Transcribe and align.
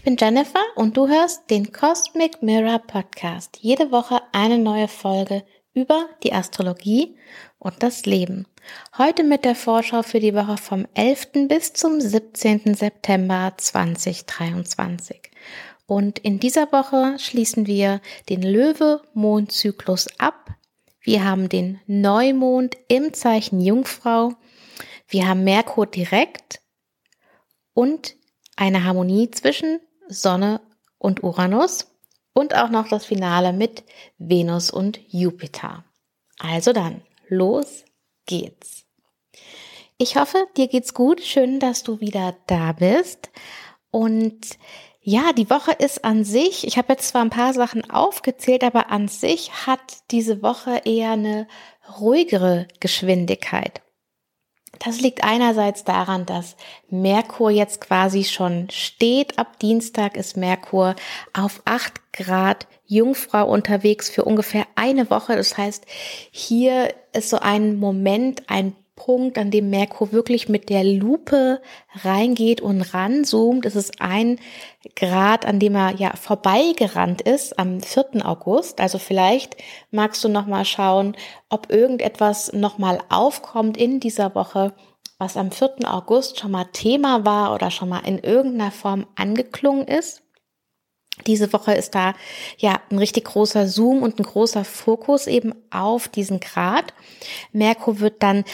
Ich 0.00 0.04
bin 0.04 0.16
Jennifer 0.18 0.62
und 0.76 0.96
du 0.96 1.08
hörst 1.08 1.50
den 1.50 1.72
Cosmic 1.72 2.42
Mirror 2.42 2.78
Podcast. 2.78 3.58
Jede 3.60 3.92
Woche 3.92 4.22
eine 4.32 4.56
neue 4.56 4.88
Folge 4.88 5.44
über 5.74 6.08
die 6.22 6.32
Astrologie 6.32 7.18
und 7.58 7.82
das 7.82 8.06
Leben. 8.06 8.46
Heute 8.96 9.24
mit 9.24 9.44
der 9.44 9.54
Vorschau 9.54 10.02
für 10.02 10.18
die 10.18 10.34
Woche 10.34 10.56
vom 10.56 10.86
11. 10.94 11.48
bis 11.48 11.74
zum 11.74 12.00
17. 12.00 12.74
September 12.74 13.52
2023. 13.58 15.20
Und 15.84 16.18
in 16.20 16.40
dieser 16.40 16.72
Woche 16.72 17.18
schließen 17.18 17.66
wir 17.66 18.00
den 18.30 18.40
Löwe-Mondzyklus 18.40 20.18
ab. 20.18 20.54
Wir 21.02 21.26
haben 21.26 21.50
den 21.50 21.78
Neumond 21.86 22.74
im 22.88 23.12
Zeichen 23.12 23.60
Jungfrau. 23.60 24.32
Wir 25.08 25.28
haben 25.28 25.44
Merkur 25.44 25.84
direkt 25.84 26.62
und 27.74 28.16
eine 28.56 28.84
Harmonie 28.84 29.30
zwischen 29.30 29.80
Sonne 30.10 30.60
und 30.98 31.22
Uranus 31.22 31.86
und 32.34 32.54
auch 32.54 32.70
noch 32.70 32.88
das 32.88 33.04
Finale 33.04 33.52
mit 33.52 33.84
Venus 34.18 34.70
und 34.70 35.00
Jupiter. 35.08 35.84
Also 36.38 36.72
dann, 36.72 37.02
los 37.28 37.84
geht's. 38.26 38.84
Ich 39.98 40.16
hoffe, 40.16 40.46
dir 40.56 40.68
geht's 40.68 40.94
gut. 40.94 41.20
Schön, 41.20 41.60
dass 41.60 41.82
du 41.82 42.00
wieder 42.00 42.34
da 42.46 42.72
bist. 42.72 43.30
Und 43.90 44.58
ja, 45.02 45.32
die 45.32 45.50
Woche 45.50 45.72
ist 45.72 46.04
an 46.04 46.24
sich, 46.24 46.66
ich 46.66 46.76
habe 46.78 46.92
jetzt 46.92 47.08
zwar 47.08 47.22
ein 47.22 47.30
paar 47.30 47.52
Sachen 47.54 47.90
aufgezählt, 47.90 48.64
aber 48.64 48.90
an 48.90 49.08
sich 49.08 49.66
hat 49.66 49.80
diese 50.10 50.42
Woche 50.42 50.82
eher 50.84 51.12
eine 51.12 51.48
ruhigere 51.98 52.68
Geschwindigkeit. 52.80 53.82
Das 54.78 55.00
liegt 55.00 55.24
einerseits 55.24 55.84
daran, 55.84 56.24
dass 56.24 56.56
Merkur 56.88 57.50
jetzt 57.50 57.80
quasi 57.80 58.24
schon 58.24 58.70
steht. 58.70 59.38
Ab 59.38 59.58
Dienstag 59.58 60.16
ist 60.16 60.36
Merkur 60.36 60.96
auf 61.34 61.60
acht 61.64 62.00
Grad 62.12 62.66
Jungfrau 62.86 63.46
unterwegs 63.48 64.08
für 64.08 64.24
ungefähr 64.24 64.66
eine 64.76 65.10
Woche. 65.10 65.36
Das 65.36 65.58
heißt, 65.58 65.84
hier 66.30 66.94
ist 67.12 67.30
so 67.30 67.38
ein 67.38 67.78
Moment, 67.78 68.48
ein 68.48 68.74
Punkt, 69.00 69.38
an 69.38 69.50
dem 69.50 69.70
Merkur 69.70 70.12
wirklich 70.12 70.50
mit 70.50 70.68
der 70.68 70.84
Lupe 70.84 71.62
reingeht 72.02 72.60
und 72.60 72.82
ranzoomt. 72.82 73.64
Es 73.64 73.74
ist 73.74 74.02
ein 74.02 74.38
Grad, 74.94 75.46
an 75.46 75.58
dem 75.58 75.74
er 75.74 75.94
ja 75.94 76.14
vorbeigerannt 76.16 77.22
ist 77.22 77.58
am 77.58 77.80
4. 77.80 78.26
August. 78.26 78.78
Also 78.78 78.98
vielleicht 78.98 79.56
magst 79.90 80.22
du 80.22 80.28
noch 80.28 80.46
mal 80.46 80.66
schauen, 80.66 81.16
ob 81.48 81.72
irgendetwas 81.72 82.52
noch 82.52 82.76
mal 82.76 82.98
aufkommt 83.08 83.78
in 83.78 84.00
dieser 84.00 84.34
Woche, 84.34 84.74
was 85.16 85.38
am 85.38 85.50
4. 85.50 85.76
August 85.86 86.38
schon 86.38 86.50
mal 86.50 86.66
Thema 86.70 87.24
war 87.24 87.54
oder 87.54 87.70
schon 87.70 87.88
mal 87.88 88.06
in 88.06 88.18
irgendeiner 88.18 88.70
Form 88.70 89.06
angeklungen 89.16 89.88
ist. 89.88 90.22
Diese 91.26 91.52
Woche 91.54 91.72
ist 91.72 91.94
da 91.94 92.14
ja 92.58 92.80
ein 92.90 92.98
richtig 92.98 93.24
großer 93.24 93.66
Zoom 93.66 94.02
und 94.02 94.18
ein 94.18 94.24
großer 94.24 94.64
Fokus 94.64 95.26
eben 95.26 95.54
auf 95.70 96.08
diesen 96.08 96.38
Grad. 96.40 96.92
Merkur 97.52 98.00
wird 98.00 98.22
dann 98.22 98.44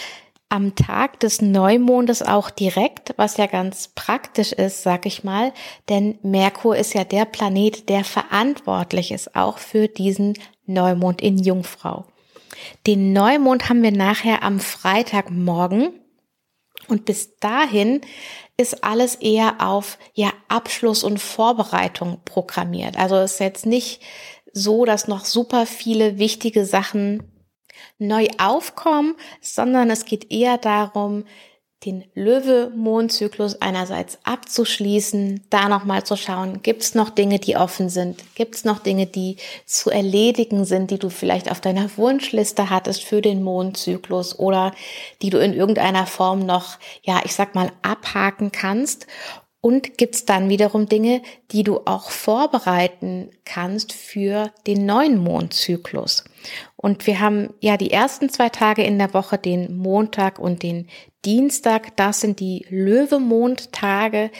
am 0.49 0.75
Tag 0.77 1.19
des 1.21 1.43
Neumondes 1.43 2.23
auch 2.23 2.51
direkt, 2.51 3.15
was 3.17 3.37
ja 3.37 3.47
ganz 3.47 3.89
praktisch 3.95 4.53
ist, 4.53 4.83
sag 4.83 5.05
ich 5.07 5.25
mal, 5.25 5.53
denn 5.89 6.19
Merkur 6.23 6.77
ist 6.77 6.95
ja 6.95 7.05
der 7.05 7.25
Planet, 7.25 7.89
der 7.89 8.05
verantwortlich 8.05 9.11
ist 9.11 9.35
auch 9.35 9.59
für 9.59 9.89
diesen 9.89 10.35
Neumond 10.67 11.21
in 11.21 11.39
Jungfrau. 11.39 12.05
Den 12.87 13.13
Neumond 13.13 13.69
haben 13.69 13.83
wir 13.83 13.93
nachher 13.93 14.43
am 14.43 14.61
Freitagmorgen 14.61 16.01
und 16.89 17.05
bis 17.05 17.37
dahin 17.39 18.01
ist 18.57 18.85
alles 18.85 19.17
eher 19.17 19.57
auf 19.61 19.99
ja 20.15 20.33
Abschluss 20.49 21.03
und 21.05 21.19
Vorbereitung 21.19 22.21
programmiert. 22.25 22.97
Also 22.97 23.17
ist 23.19 23.41
jetzt 23.41 23.67
nicht 23.67 24.01
so, 24.53 24.85
dass 24.85 25.09
noch 25.09 25.25
super 25.25 25.67
viele 25.67 26.19
wichtige 26.19 26.65
Sachen 26.65 27.36
neu 27.99 28.29
aufkommen, 28.39 29.15
sondern 29.41 29.91
es 29.91 30.05
geht 30.05 30.31
eher 30.33 30.59
darum, 30.59 31.25
den 31.85 32.05
Löwe-Mondzyklus 32.15 33.61
einerseits 33.61 34.19
abzuschließen, 34.25 35.45
da 35.51 35.69
nochmal 35.69 36.05
zu 36.05 36.17
schauen, 36.17 36.63
gibt 36.63 36.83
es 36.83 36.95
noch 36.95 37.11
Dinge, 37.11 37.39
die 37.39 37.57
offen 37.57 37.91
sind, 37.91 38.25
gibt 38.35 38.57
es 38.57 38.65
noch 38.65 38.79
Dinge, 38.79 39.07
die 39.07 39.37
zu 39.67 39.91
erledigen 39.91 40.65
sind, 40.65 40.91
die 40.91 40.99
du 40.99 41.11
vielleicht 41.11 41.51
auf 41.51 41.61
deiner 41.61 41.89
Wunschliste 41.97 42.71
hattest 42.71 43.05
für 43.05 43.21
den 43.21 43.43
Mondzyklus 43.43 44.39
oder 44.39 44.75
die 45.23 45.31
du 45.31 45.39
in 45.39 45.53
irgendeiner 45.53 46.07
Form 46.07 46.41
noch, 46.41 46.79
ja, 47.03 47.21
ich 47.25 47.35
sag 47.35 47.55
mal, 47.55 47.71
abhaken 47.83 48.51
kannst. 48.53 49.07
Und 49.67 49.99
gibt's 49.99 50.25
dann 50.25 50.49
wiederum 50.49 50.89
Dinge, 50.89 51.23
die 51.51 51.65
du 51.65 51.81
auch 51.87 52.13
vorbereiten 52.13 53.31
kannst 53.45 53.93
für 53.93 54.53
den 54.65 54.87
neuen 54.87 55.19
Mondzyklus. 55.19 56.23
Und 56.77 57.09
wir 57.09 57.19
haben 57.19 57.53
ja 57.59 57.77
die 57.77 57.91
ersten 57.91 58.29
zwei 58.29 58.49
Tage 58.49 58.85
in 58.85 58.97
der 58.97 59.13
Woche, 59.13 59.39
den 59.39 59.77
Montag 59.77 60.39
und 60.39 60.63
den 60.63 60.87
Dienstag, 61.27 61.97
das 61.97 62.21
sind 62.21 62.39
die 62.39 62.65
Löwe-Mondtage. 62.71 64.31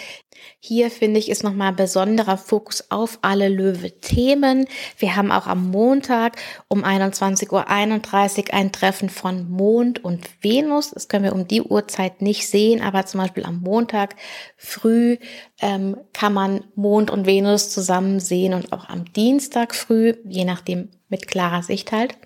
Hier 0.61 0.91
finde 0.91 1.19
ich 1.19 1.29
ist 1.29 1.43
nochmal 1.43 1.73
besonderer 1.73 2.37
Fokus 2.37 2.93
auf 2.93 3.19
alle 3.23 3.49
Löwe-Themen. 3.49 4.67
Wir 4.97 5.17
haben 5.17 5.33
auch 5.33 5.49
am 5.49 5.71
Montag 5.71 6.37
um 6.69 6.85
21.31 6.85 8.39
Uhr 8.39 8.55
ein 8.55 8.71
Treffen 8.71 9.11
von 9.11 9.51
Mond 9.51 10.05
und 10.05 10.29
Venus. 10.43 10.93
Das 10.93 11.09
können 11.09 11.25
wir 11.25 11.35
um 11.35 11.49
die 11.49 11.63
Uhrzeit 11.63 12.23
nicht 12.23 12.49
sehen, 12.49 12.81
aber 12.81 13.05
zum 13.05 13.21
Beispiel 13.21 13.45
am 13.45 13.61
Montag 13.61 14.15
früh 14.57 15.17
ähm, 15.61 15.97
kann 16.13 16.35
man 16.35 16.65
Mond 16.77 17.11
und 17.11 17.27
Venus 17.27 17.71
zusammen 17.71 18.21
sehen 18.21 18.55
und 18.55 18.73
auch 18.73 18.89
am 18.89 19.13
Dienstag 19.13 19.75
früh, 19.75 20.15
je 20.25 20.45
nachdem 20.45 20.91
mit 21.09 21.27
klarer 21.27 21.65
Sicht 21.65 21.91
halt. 21.91 22.17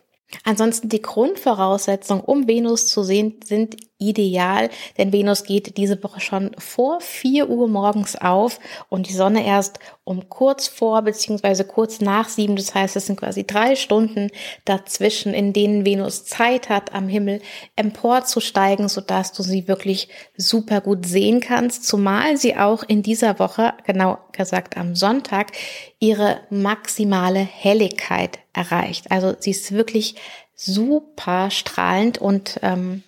Ansonsten 0.44 0.88
die 0.88 1.02
Grundvoraussetzungen, 1.02 2.22
um 2.22 2.46
Venus 2.46 2.86
zu 2.88 3.02
sehen, 3.02 3.40
sind 3.42 3.76
ideal, 4.00 4.70
denn 4.98 5.12
Venus 5.12 5.44
geht 5.44 5.76
diese 5.76 6.02
Woche 6.02 6.20
schon 6.20 6.50
vor 6.58 7.00
4 7.00 7.48
Uhr 7.48 7.68
morgens 7.68 8.16
auf 8.16 8.58
und 8.88 9.08
die 9.08 9.14
Sonne 9.14 9.46
erst 9.46 9.78
um 10.04 10.28
kurz 10.28 10.66
vor 10.66 11.02
beziehungsweise 11.02 11.64
kurz 11.64 12.00
nach 12.00 12.28
sieben. 12.28 12.56
Das 12.56 12.74
heißt, 12.74 12.96
es 12.96 13.06
sind 13.06 13.20
quasi 13.20 13.46
drei 13.46 13.76
Stunden 13.76 14.28
dazwischen, 14.64 15.32
in 15.34 15.52
denen 15.52 15.84
Venus 15.84 16.24
Zeit 16.24 16.68
hat, 16.68 16.92
am 16.92 17.08
Himmel 17.08 17.40
emporzusteigen, 17.76 18.88
sodass 18.88 19.32
du 19.32 19.44
sie 19.44 19.68
wirklich 19.68 20.08
super 20.36 20.80
gut 20.80 21.06
sehen 21.06 21.40
kannst, 21.40 21.86
zumal 21.86 22.36
sie 22.36 22.56
auch 22.56 22.82
in 22.82 23.04
dieser 23.04 23.38
Woche, 23.38 23.74
genau 23.86 24.18
gesagt 24.32 24.76
am 24.76 24.96
Sonntag, 24.96 25.52
ihre 26.00 26.40
maximale 26.50 27.40
Helligkeit 27.40 28.40
erreicht. 28.52 29.12
Also 29.12 29.34
sie 29.38 29.50
ist 29.50 29.70
wirklich 29.72 30.16
super 30.56 31.50
strahlend 31.50 32.18
und 32.18 32.58
ähm, 32.62 33.02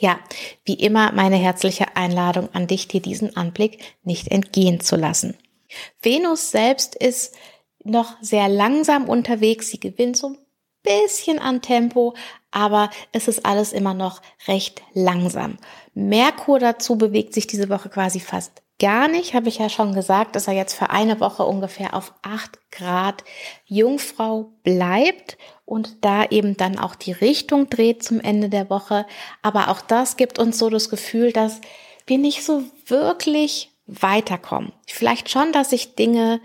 ja, 0.00 0.18
wie 0.64 0.74
immer 0.74 1.12
meine 1.12 1.36
herzliche 1.36 1.96
Einladung 1.96 2.48
an 2.54 2.66
dich, 2.66 2.88
dir 2.88 3.00
diesen 3.00 3.36
Anblick 3.36 3.78
nicht 4.02 4.28
entgehen 4.28 4.80
zu 4.80 4.96
lassen. 4.96 5.36
Venus 6.02 6.50
selbst 6.50 6.94
ist 6.94 7.36
noch 7.84 8.16
sehr 8.20 8.48
langsam 8.48 9.08
unterwegs. 9.08 9.68
Sie 9.68 9.78
gewinnt 9.78 10.16
so 10.16 10.28
ein 10.28 10.38
bisschen 10.82 11.38
an 11.38 11.60
Tempo, 11.60 12.14
aber 12.50 12.90
es 13.12 13.28
ist 13.28 13.44
alles 13.44 13.72
immer 13.72 13.94
noch 13.94 14.22
recht 14.48 14.82
langsam. 14.94 15.58
Merkur 15.94 16.58
dazu 16.58 16.96
bewegt 16.96 17.34
sich 17.34 17.46
diese 17.46 17.68
Woche 17.68 17.90
quasi 17.90 18.20
fast 18.20 18.62
gar 18.80 19.06
nicht, 19.06 19.34
habe 19.34 19.48
ich 19.48 19.58
ja 19.58 19.68
schon 19.68 19.94
gesagt, 19.94 20.34
dass 20.34 20.48
er 20.48 20.54
jetzt 20.54 20.74
für 20.74 20.90
eine 20.90 21.20
Woche 21.20 21.44
ungefähr 21.44 21.94
auf 21.94 22.12
acht 22.22 22.58
Grad 22.72 23.22
Jungfrau 23.66 24.50
bleibt 24.64 25.38
und 25.64 26.04
da 26.04 26.24
eben 26.24 26.56
dann 26.56 26.78
auch 26.78 26.96
die 26.96 27.12
Richtung 27.12 27.70
dreht 27.70 28.02
zum 28.02 28.20
Ende 28.20 28.48
der 28.48 28.68
Woche. 28.70 29.06
Aber 29.42 29.68
auch 29.68 29.80
das 29.80 30.16
gibt 30.16 30.40
uns 30.40 30.58
so 30.58 30.68
das 30.68 30.90
Gefühl, 30.90 31.32
dass 31.32 31.60
wir 32.06 32.18
nicht 32.18 32.42
so 32.42 32.64
wirklich 32.86 33.70
weiterkommen. 33.86 34.72
Vielleicht 34.88 35.30
schon, 35.30 35.52
dass 35.52 35.70
sich 35.70 35.94
Dinge 35.94 36.40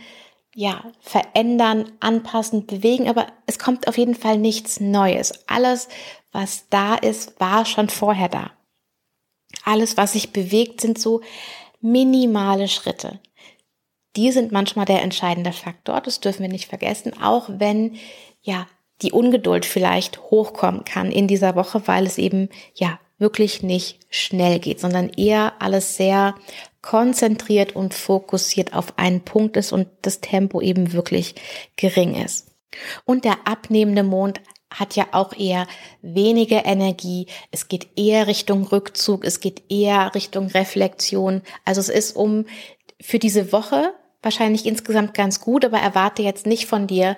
ja, 0.53 0.83
verändern, 1.01 1.91
anpassen, 1.99 2.65
bewegen, 2.65 3.09
aber 3.09 3.27
es 3.45 3.59
kommt 3.59 3.87
auf 3.87 3.97
jeden 3.97 4.15
Fall 4.15 4.37
nichts 4.37 4.79
Neues. 4.79 5.33
Alles, 5.47 5.89
was 6.31 6.69
da 6.69 6.95
ist, 6.95 7.39
war 7.39 7.65
schon 7.65 7.89
vorher 7.89 8.29
da. 8.29 8.51
Alles, 9.63 9.97
was 9.97 10.13
sich 10.13 10.31
bewegt, 10.31 10.81
sind 10.81 10.97
so 10.97 11.21
minimale 11.85 12.67
Schritte. 12.67 13.19
Die 14.15 14.31
sind 14.31 14.51
manchmal 14.51 14.85
der 14.85 15.03
entscheidende 15.03 15.51
Faktor, 15.51 16.01
das 16.01 16.19
dürfen 16.19 16.41
wir 16.41 16.49
nicht 16.49 16.67
vergessen, 16.67 17.13
auch 17.21 17.49
wenn 17.49 17.97
ja 18.41 18.67
die 19.01 19.11
Ungeduld 19.11 19.65
vielleicht 19.65 20.21
hochkommen 20.23 20.85
kann 20.85 21.11
in 21.11 21.27
dieser 21.27 21.55
Woche, 21.55 21.87
weil 21.87 22.05
es 22.05 22.17
eben 22.17 22.49
ja 22.73 22.99
wirklich 23.17 23.61
nicht 23.61 23.99
schnell 24.09 24.59
geht, 24.59 24.79
sondern 24.79 25.09
eher 25.09 25.53
alles 25.59 25.95
sehr 25.95 26.35
konzentriert 26.81 27.75
und 27.75 27.93
fokussiert 27.93 28.73
auf 28.73 28.97
einen 28.97 29.21
Punkt 29.21 29.57
ist 29.57 29.71
und 29.71 29.87
das 30.01 30.21
Tempo 30.21 30.61
eben 30.61 30.93
wirklich 30.93 31.35
gering 31.75 32.15
ist. 32.15 32.51
Und 33.05 33.25
der 33.25 33.37
abnehmende 33.45 34.03
Mond 34.03 34.41
hat 34.79 34.95
ja 34.95 35.07
auch 35.11 35.33
eher 35.33 35.67
weniger 36.01 36.65
Energie. 36.65 37.27
Es 37.51 37.67
geht 37.67 37.87
eher 37.95 38.27
Richtung 38.27 38.63
Rückzug. 38.63 39.25
Es 39.25 39.39
geht 39.39 39.63
eher 39.69 40.13
Richtung 40.15 40.47
Reflexion. 40.47 41.41
Also 41.65 41.81
es 41.81 41.89
ist 41.89 42.15
um 42.15 42.45
für 43.01 43.19
diese 43.19 43.51
Woche 43.51 43.93
wahrscheinlich 44.25 44.65
insgesamt 44.65 45.13
ganz 45.13 45.39
gut, 45.39 45.63
aber 45.63 45.77
erwarte 45.77 46.23
jetzt 46.23 46.47
nicht 46.47 46.65
von 46.65 46.87
dir, 46.87 47.15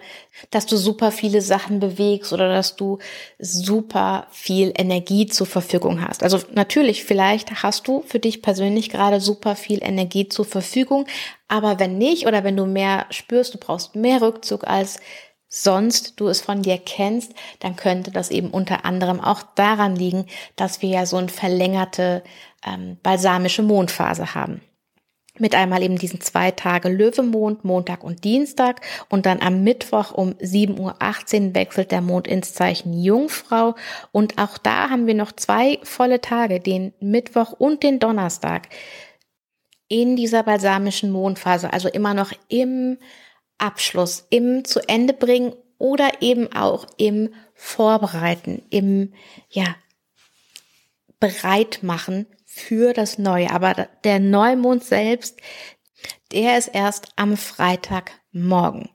dass 0.51 0.65
du 0.65 0.75
super 0.75 1.11
viele 1.11 1.41
Sachen 1.41 1.79
bewegst 1.79 2.33
oder 2.33 2.49
dass 2.49 2.75
du 2.75 2.99
super 3.39 4.27
viel 4.29 4.73
Energie 4.77 5.25
zur 5.25 5.47
Verfügung 5.47 6.05
hast. 6.05 6.21
Also 6.21 6.39
natürlich, 6.53 7.05
vielleicht 7.05 7.63
hast 7.63 7.87
du 7.87 8.03
für 8.05 8.19
dich 8.19 8.41
persönlich 8.41 8.89
gerade 8.89 9.21
super 9.21 9.55
viel 9.55 9.79
Energie 9.81 10.27
zur 10.27 10.43
Verfügung, 10.43 11.07
aber 11.47 11.79
wenn 11.79 11.97
nicht 11.97 12.27
oder 12.27 12.43
wenn 12.43 12.57
du 12.57 12.65
mehr 12.65 13.05
spürst, 13.09 13.53
du 13.53 13.57
brauchst 13.57 13.95
mehr 13.95 14.21
Rückzug 14.21 14.67
als 14.67 14.99
sonst 15.49 16.19
du 16.19 16.27
es 16.27 16.41
von 16.41 16.61
dir 16.61 16.77
kennst, 16.77 17.33
dann 17.59 17.75
könnte 17.75 18.11
das 18.11 18.31
eben 18.31 18.49
unter 18.49 18.85
anderem 18.85 19.19
auch 19.19 19.43
daran 19.55 19.95
liegen, 19.95 20.25
dass 20.55 20.81
wir 20.81 20.89
ja 20.89 21.05
so 21.05 21.17
eine 21.17 21.29
verlängerte 21.29 22.23
ähm, 22.65 22.97
balsamische 23.01 23.63
Mondphase 23.63 24.35
haben. 24.35 24.61
Mit 25.39 25.53
einmal 25.53 25.83
eben 25.83 25.97
diesen 25.97 26.19
zwei 26.21 26.51
Tage 26.51 26.89
Löwemond, 26.89 27.63
Montag 27.63 28.03
und 28.03 28.23
Dienstag. 28.23 28.81
Und 29.09 29.25
dann 29.25 29.41
am 29.41 29.63
Mittwoch 29.63 30.11
um 30.11 30.31
7.18 30.33 30.79
Uhr 31.49 31.55
wechselt 31.55 31.91
der 31.91 32.01
Mond 32.01 32.27
ins 32.27 32.53
Zeichen 32.53 32.93
Jungfrau. 32.93 33.75
Und 34.11 34.39
auch 34.39 34.57
da 34.57 34.89
haben 34.89 35.05
wir 35.05 35.13
noch 35.13 35.31
zwei 35.31 35.79
volle 35.83 36.21
Tage, 36.21 36.59
den 36.59 36.93
Mittwoch 36.99 37.51
und 37.51 37.83
den 37.83 37.99
Donnerstag 37.99 38.69
in 39.89 40.15
dieser 40.15 40.43
balsamischen 40.43 41.11
Mondphase, 41.11 41.71
also 41.71 41.87
immer 41.87 42.13
noch 42.13 42.33
im 42.49 42.97
Abschluss, 43.57 44.27
im 44.29 44.65
zu 44.65 44.79
Ende 44.87 45.13
bringen 45.13 45.53
oder 45.77 46.21
eben 46.21 46.51
auch 46.53 46.87
im 46.97 47.33
Vorbereiten, 47.53 48.63
im, 48.69 49.13
ja, 49.49 49.75
bereit 51.19 51.79
machen 51.81 52.27
für 52.45 52.93
das 52.93 53.17
Neue. 53.17 53.51
Aber 53.51 53.87
der 54.03 54.19
Neumond 54.19 54.83
selbst, 54.83 55.39
der 56.31 56.57
ist 56.57 56.69
erst 56.69 57.09
am 57.15 57.37
Freitagmorgen. 57.37 58.89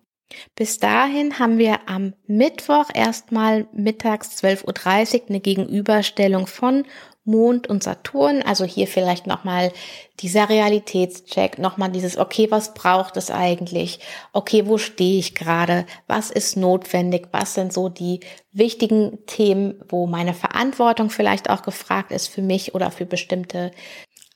Bis 0.55 0.79
dahin 0.79 1.38
haben 1.38 1.59
wir 1.59 1.88
am 1.88 2.14
Mittwoch 2.26 2.88
erstmal 2.94 3.67
mittags 3.73 4.43
12.30 4.43 5.14
Uhr 5.14 5.29
eine 5.29 5.41
Gegenüberstellung 5.41 6.47
von 6.47 6.85
Mond 7.24 7.69
und 7.69 7.82
Saturn. 7.82 8.42
Also 8.42 8.64
hier 8.64 8.86
vielleicht 8.86 9.26
nochmal 9.26 9.72
dieser 10.20 10.48
Realitätscheck, 10.48 11.58
nochmal 11.58 11.90
dieses, 11.90 12.19
okay, 12.19 12.50
was 12.50 12.74
braucht 12.74 13.16
es 13.16 13.30
eigentlich? 13.30 14.00
Okay, 14.32 14.66
wo 14.66 14.78
stehe 14.78 15.19
ich 15.19 15.34
gerade? 15.34 15.86
Was 16.06 16.30
ist 16.30 16.56
notwendig? 16.56 17.28
Was 17.32 17.54
sind 17.54 17.72
so 17.72 17.88
die 17.88 18.20
wichtigen 18.52 19.24
Themen, 19.26 19.82
wo 19.88 20.06
meine 20.06 20.34
Verantwortung 20.34 21.10
vielleicht 21.10 21.50
auch 21.50 21.62
gefragt 21.62 22.12
ist 22.12 22.28
für 22.28 22.42
mich 22.42 22.74
oder 22.74 22.90
für 22.90 23.06
bestimmte 23.06 23.70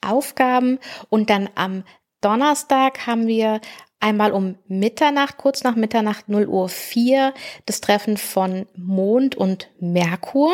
Aufgaben? 0.00 0.78
Und 1.08 1.30
dann 1.30 1.48
am 1.54 1.84
Donnerstag 2.20 3.06
haben 3.06 3.26
wir 3.26 3.60
einmal 4.00 4.32
um 4.32 4.56
Mitternacht, 4.68 5.36
kurz 5.36 5.64
nach 5.64 5.74
Mitternacht 5.74 6.28
0 6.28 6.46
Uhr 6.46 6.68
4, 6.68 7.34
das 7.66 7.80
Treffen 7.80 8.16
von 8.16 8.66
Mond 8.76 9.34
und 9.34 9.70
Merkur. 9.80 10.52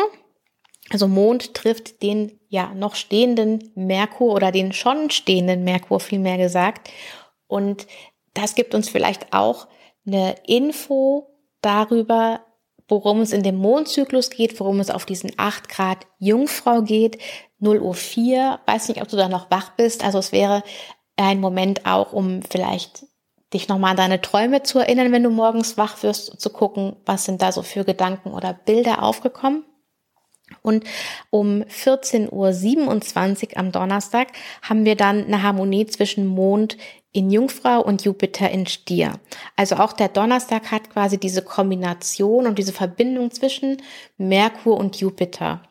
Also 0.89 1.07
Mond 1.07 1.53
trifft 1.53 2.01
den 2.03 2.39
ja 2.49 2.73
noch 2.73 2.95
stehenden 2.95 3.71
Merkur 3.75 4.33
oder 4.33 4.51
den 4.51 4.73
schon 4.73 5.09
stehenden 5.09 5.63
Merkur 5.63 5.99
vielmehr 5.99 6.37
gesagt. 6.37 6.89
Und 7.47 7.87
das 8.33 8.55
gibt 8.55 8.75
uns 8.75 8.89
vielleicht 8.89 9.33
auch 9.33 9.67
eine 10.05 10.35
Info 10.45 11.27
darüber, 11.61 12.41
worum 12.87 13.21
es 13.21 13.31
in 13.31 13.43
dem 13.43 13.55
Mondzyklus 13.55 14.29
geht, 14.29 14.59
worum 14.59 14.79
es 14.79 14.91
auf 14.91 15.05
diesen 15.05 15.31
8 15.37 15.69
Grad 15.69 16.05
Jungfrau 16.19 16.81
geht. 16.81 17.17
0 17.59 17.79
Uhr 17.79 17.93
4, 17.93 18.59
weiß 18.65 18.89
nicht, 18.89 19.01
ob 19.01 19.07
du 19.07 19.15
da 19.15 19.29
noch 19.29 19.49
wach 19.49 19.71
bist. 19.75 20.03
Also 20.03 20.19
es 20.19 20.31
wäre 20.31 20.63
ein 21.15 21.39
Moment 21.39 21.85
auch, 21.85 22.11
um 22.11 22.41
vielleicht 22.41 23.05
dich 23.53 23.67
nochmal 23.67 23.91
an 23.91 23.97
deine 23.97 24.21
Träume 24.21 24.63
zu 24.63 24.79
erinnern, 24.79 25.11
wenn 25.11 25.23
du 25.23 25.29
morgens 25.29 25.77
wach 25.77 26.01
wirst, 26.03 26.41
zu 26.41 26.49
gucken, 26.49 26.97
was 27.05 27.25
sind 27.25 27.41
da 27.41 27.51
so 27.51 27.61
für 27.61 27.85
Gedanken 27.85 28.31
oder 28.31 28.53
Bilder 28.53 29.03
aufgekommen. 29.03 29.63
Und 30.61 30.83
um 31.29 31.63
14.27 31.63 32.31
Uhr 33.51 33.57
am 33.57 33.71
Donnerstag 33.71 34.27
haben 34.61 34.85
wir 34.85 34.95
dann 34.95 35.25
eine 35.25 35.43
Harmonie 35.43 35.85
zwischen 35.85 36.25
Mond 36.25 36.77
in 37.13 37.29
Jungfrau 37.29 37.81
und 37.81 38.03
Jupiter 38.03 38.49
in 38.49 38.65
Stier. 38.65 39.19
Also 39.55 39.75
auch 39.75 39.93
der 39.93 40.09
Donnerstag 40.09 40.71
hat 40.71 40.89
quasi 40.89 41.17
diese 41.17 41.43
Kombination 41.43 42.47
und 42.47 42.57
diese 42.57 42.73
Verbindung 42.73 43.31
zwischen 43.31 43.81
Merkur 44.17 44.77
und 44.77 44.99
Jupiter. 44.99 45.61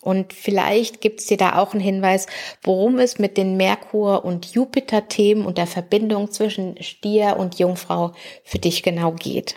Und 0.00 0.32
vielleicht 0.32 1.00
gibt 1.00 1.20
es 1.20 1.26
dir 1.26 1.36
da 1.36 1.58
auch 1.58 1.72
einen 1.72 1.80
Hinweis, 1.80 2.26
worum 2.62 2.98
es 2.98 3.18
mit 3.18 3.36
den 3.36 3.56
Merkur- 3.56 4.24
und 4.24 4.46
Jupiter-Themen 4.54 5.44
und 5.44 5.58
der 5.58 5.66
Verbindung 5.66 6.30
zwischen 6.30 6.80
Stier 6.82 7.36
und 7.36 7.58
Jungfrau 7.58 8.12
für 8.44 8.58
dich 8.58 8.82
genau 8.82 9.12
geht. 9.12 9.56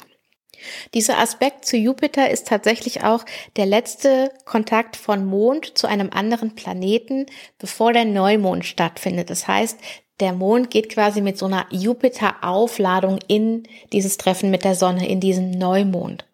Dieser 0.94 1.20
Aspekt 1.20 1.66
zu 1.66 1.78
Jupiter 1.78 2.30
ist 2.30 2.48
tatsächlich 2.48 3.04
auch 3.04 3.26
der 3.56 3.66
letzte 3.66 4.32
Kontakt 4.46 4.96
von 4.96 5.26
Mond 5.26 5.78
zu 5.78 5.88
einem 5.88 6.10
anderen 6.12 6.56
Planeten, 6.56 7.26
bevor 7.60 7.94
der 7.94 8.06
Neumond 8.06 8.66
stattfindet. 8.66 9.30
Das 9.30 9.48
heißt, 9.48 9.78
der 10.20 10.34
Mond 10.34 10.70
geht 10.70 10.90
quasi 10.90 11.22
mit 11.22 11.38
so 11.38 11.48
einer 11.48 11.66
Jupiter-Aufladung 11.72 13.20
in 13.28 13.64
dieses 13.92 14.18
Treffen 14.18 14.52
mit 14.52 14.64
der 14.64 14.76
Sonne, 14.76 15.10
in 15.10 15.20
diesen 15.20 15.52
Neumond. 15.52 16.26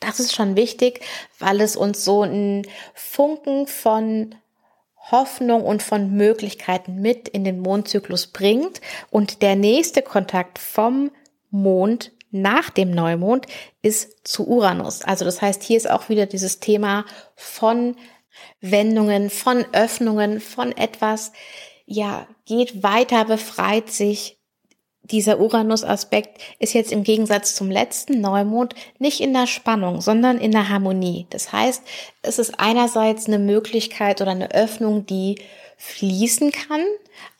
Das 0.00 0.20
ist 0.20 0.34
schon 0.34 0.56
wichtig, 0.56 1.00
weil 1.38 1.60
es 1.60 1.76
uns 1.76 2.04
so 2.04 2.22
einen 2.22 2.66
Funken 2.94 3.66
von 3.66 4.34
Hoffnung 5.10 5.64
und 5.64 5.82
von 5.82 6.12
Möglichkeiten 6.12 7.00
mit 7.00 7.28
in 7.28 7.44
den 7.44 7.60
Mondzyklus 7.60 8.26
bringt. 8.26 8.80
Und 9.10 9.42
der 9.42 9.56
nächste 9.56 10.02
Kontakt 10.02 10.58
vom 10.58 11.10
Mond 11.50 12.12
nach 12.30 12.70
dem 12.70 12.90
Neumond 12.90 13.46
ist 13.82 14.26
zu 14.26 14.46
Uranus. 14.46 15.02
Also 15.02 15.24
das 15.24 15.40
heißt, 15.40 15.62
hier 15.62 15.76
ist 15.76 15.90
auch 15.90 16.08
wieder 16.08 16.26
dieses 16.26 16.60
Thema 16.60 17.04
von 17.34 17.96
Wendungen, 18.60 19.30
von 19.30 19.64
Öffnungen, 19.72 20.40
von 20.40 20.76
etwas, 20.76 21.32
ja, 21.86 22.26
geht 22.44 22.82
weiter, 22.82 23.24
befreit 23.24 23.90
sich. 23.90 24.36
Dieser 25.02 25.40
Uranus-Aspekt 25.40 26.38
ist 26.58 26.74
jetzt 26.74 26.92
im 26.92 27.02
Gegensatz 27.02 27.54
zum 27.54 27.70
letzten 27.70 28.20
Neumond 28.20 28.74
nicht 28.98 29.20
in 29.20 29.32
der 29.32 29.46
Spannung, 29.46 30.02
sondern 30.02 30.36
in 30.36 30.52
der 30.52 30.68
Harmonie. 30.68 31.26
Das 31.30 31.50
heißt, 31.50 31.82
es 32.20 32.38
ist 32.38 32.60
einerseits 32.60 33.26
eine 33.26 33.38
Möglichkeit 33.38 34.20
oder 34.20 34.32
eine 34.32 34.50
Öffnung, 34.50 35.06
die 35.06 35.40
fließen 35.78 36.50
kann, 36.50 36.82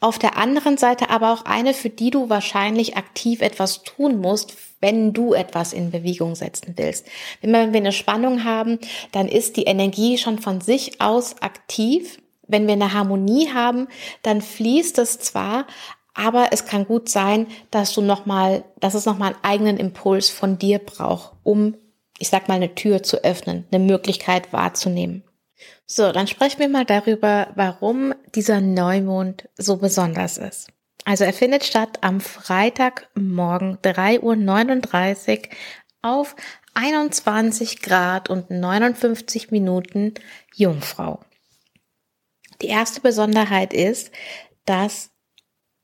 auf 0.01 0.19
der 0.19 0.37
anderen 0.37 0.79
Seite 0.79 1.11
aber 1.11 1.33
auch 1.33 1.45
eine, 1.45 1.75
für 1.75 1.91
die 1.91 2.11
du 2.11 2.31
wahrscheinlich 2.31 2.97
aktiv 2.97 3.43
etwas 3.43 3.83
tun 3.83 4.21
musst, 4.21 4.57
wenn 4.81 5.13
du 5.13 5.35
etwas 5.35 5.73
in 5.73 5.91
Bewegung 5.91 6.37
setzen 6.37 6.75
willst. 6.77 7.07
Wenn 7.43 7.73
wir 7.73 7.79
eine 7.79 7.93
Spannung 7.93 8.45
haben, 8.45 8.79
dann 9.11 9.29
ist 9.29 9.57
die 9.57 9.65
Energie 9.65 10.19
schon 10.19 10.39
von 10.39 10.61
sich 10.61 11.01
aus 11.01 11.43
aktiv. 11.43 12.19
Wenn 12.47 12.67
wir 12.67 12.75
eine 12.75 12.95
Harmonie 12.95 13.51
haben, 13.53 13.89
dann 14.23 14.41
fließt 14.41 14.99
es 14.99 15.19
zwar, 15.19 15.67
aber 16.15 16.49
es 16.53 16.65
kann 16.65 16.87
gut 16.87 17.09
sein, 17.09 17.49
dass 17.71 17.93
du 17.93 18.03
noch 18.03 18.25
mal, 18.25 18.65
dass 18.79 18.95
es 18.95 19.05
noch 19.05 19.19
mal 19.19 19.35
einen 19.35 19.45
eigenen 19.45 19.77
Impuls 19.79 20.31
von 20.31 20.59
dir 20.59 20.79
braucht, 20.79 21.33
um, 21.43 21.77
ich 22.19 22.29
sag 22.29 22.49
mal, 22.49 22.55
eine 22.55 22.75
Tür 22.77 23.03
zu 23.03 23.23
öffnen, 23.25 23.67
eine 23.71 23.85
Möglichkeit 23.85 24.53
wahrzunehmen. 24.53 25.25
So, 25.87 26.13
dann 26.13 26.27
sprechen 26.27 26.61
wir 26.61 26.69
mal 26.69 26.85
darüber, 26.85 27.49
warum 27.55 28.15
dieser 28.35 28.61
Neumond 28.61 29.49
so 29.57 29.77
besonders 29.77 30.39
ist. 30.39 30.69
Also 31.05 31.25
er 31.25 31.33
findet 31.33 31.65
statt 31.65 31.99
am 32.03 32.21
Freitagmorgen 32.21 33.79
3.39 33.79 35.39
Uhr 35.39 35.49
auf 36.03 36.37
21 36.75 37.81
Grad 37.83 38.29
und 38.31 38.51
59 38.51 39.51
Minuten 39.51 40.15
Jungfrau. 40.55 41.21
Die 42.61 42.69
erste 42.69 43.01
Besonderheit 43.01 43.73
ist, 43.73 44.11
dass 44.65 45.11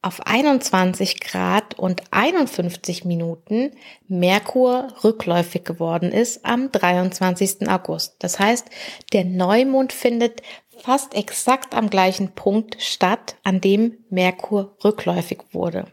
auf 0.04 0.20
21 0.26 1.18
Grad 1.20 1.78
und 1.78 2.02
51 2.11 3.06
Minuten 3.06 3.70
Merkur 4.06 4.88
rückläufig 5.02 5.64
geworden 5.64 6.12
ist 6.12 6.44
am 6.44 6.70
23. 6.70 7.68
August. 7.70 8.16
Das 8.18 8.38
heißt, 8.38 8.68
der 9.14 9.25
Neumond 9.25 9.94
findet 9.94 10.42
fast 10.82 11.14
exakt 11.14 11.75
am 11.75 11.88
gleichen 11.88 12.32
Punkt 12.32 12.76
statt, 12.82 13.37
an 13.44 13.62
dem 13.62 14.04
Merkur 14.11 14.76
rückläufig 14.84 15.38
wurde. 15.52 15.87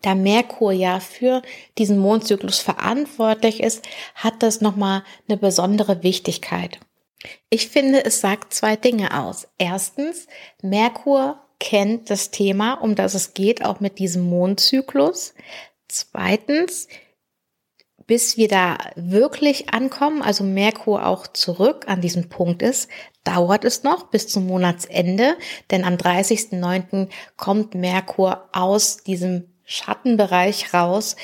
Da 0.00 0.14
Merkur 0.14 0.72
ja 0.72 1.00
für 1.00 1.42
diesen 1.76 1.98
Mondzyklus 1.98 2.60
verantwortlich 2.60 3.62
ist, 3.62 3.86
hat 4.14 4.42
das 4.42 4.62
nochmal 4.62 5.02
eine 5.28 5.36
besondere 5.36 6.02
Wichtigkeit. 6.02 6.80
Ich 7.50 7.68
finde, 7.68 8.06
es 8.06 8.22
sagt 8.22 8.54
zwei 8.54 8.76
Dinge 8.76 9.20
aus. 9.20 9.48
Erstens, 9.58 10.28
Merkur 10.62 11.42
kennt 11.60 12.10
das 12.10 12.30
Thema, 12.32 12.74
um 12.74 12.96
das 12.96 13.14
es 13.14 13.34
geht, 13.34 13.64
auch 13.64 13.78
mit 13.78 13.98
diesem 14.00 14.28
Mondzyklus. 14.28 15.34
Zweitens, 15.86 16.88
bis 18.06 18.36
wir 18.36 18.48
da 18.48 18.78
wirklich 18.96 19.72
ankommen, 19.72 20.22
also 20.22 20.42
Merkur 20.42 21.06
auch 21.06 21.28
zurück 21.28 21.84
an 21.86 22.00
diesem 22.00 22.28
Punkt 22.28 22.60
ist, 22.60 22.90
dauert 23.22 23.64
es 23.64 23.84
noch 23.84 24.08
bis 24.08 24.26
zum 24.26 24.46
Monatsende, 24.46 25.36
denn 25.70 25.84
am 25.84 25.94
30.09. 25.94 27.08
kommt 27.36 27.74
Merkur 27.76 28.48
aus 28.52 29.04
diesem 29.04 29.52
Schattenbereich 29.64 30.74
raus, 30.74 31.14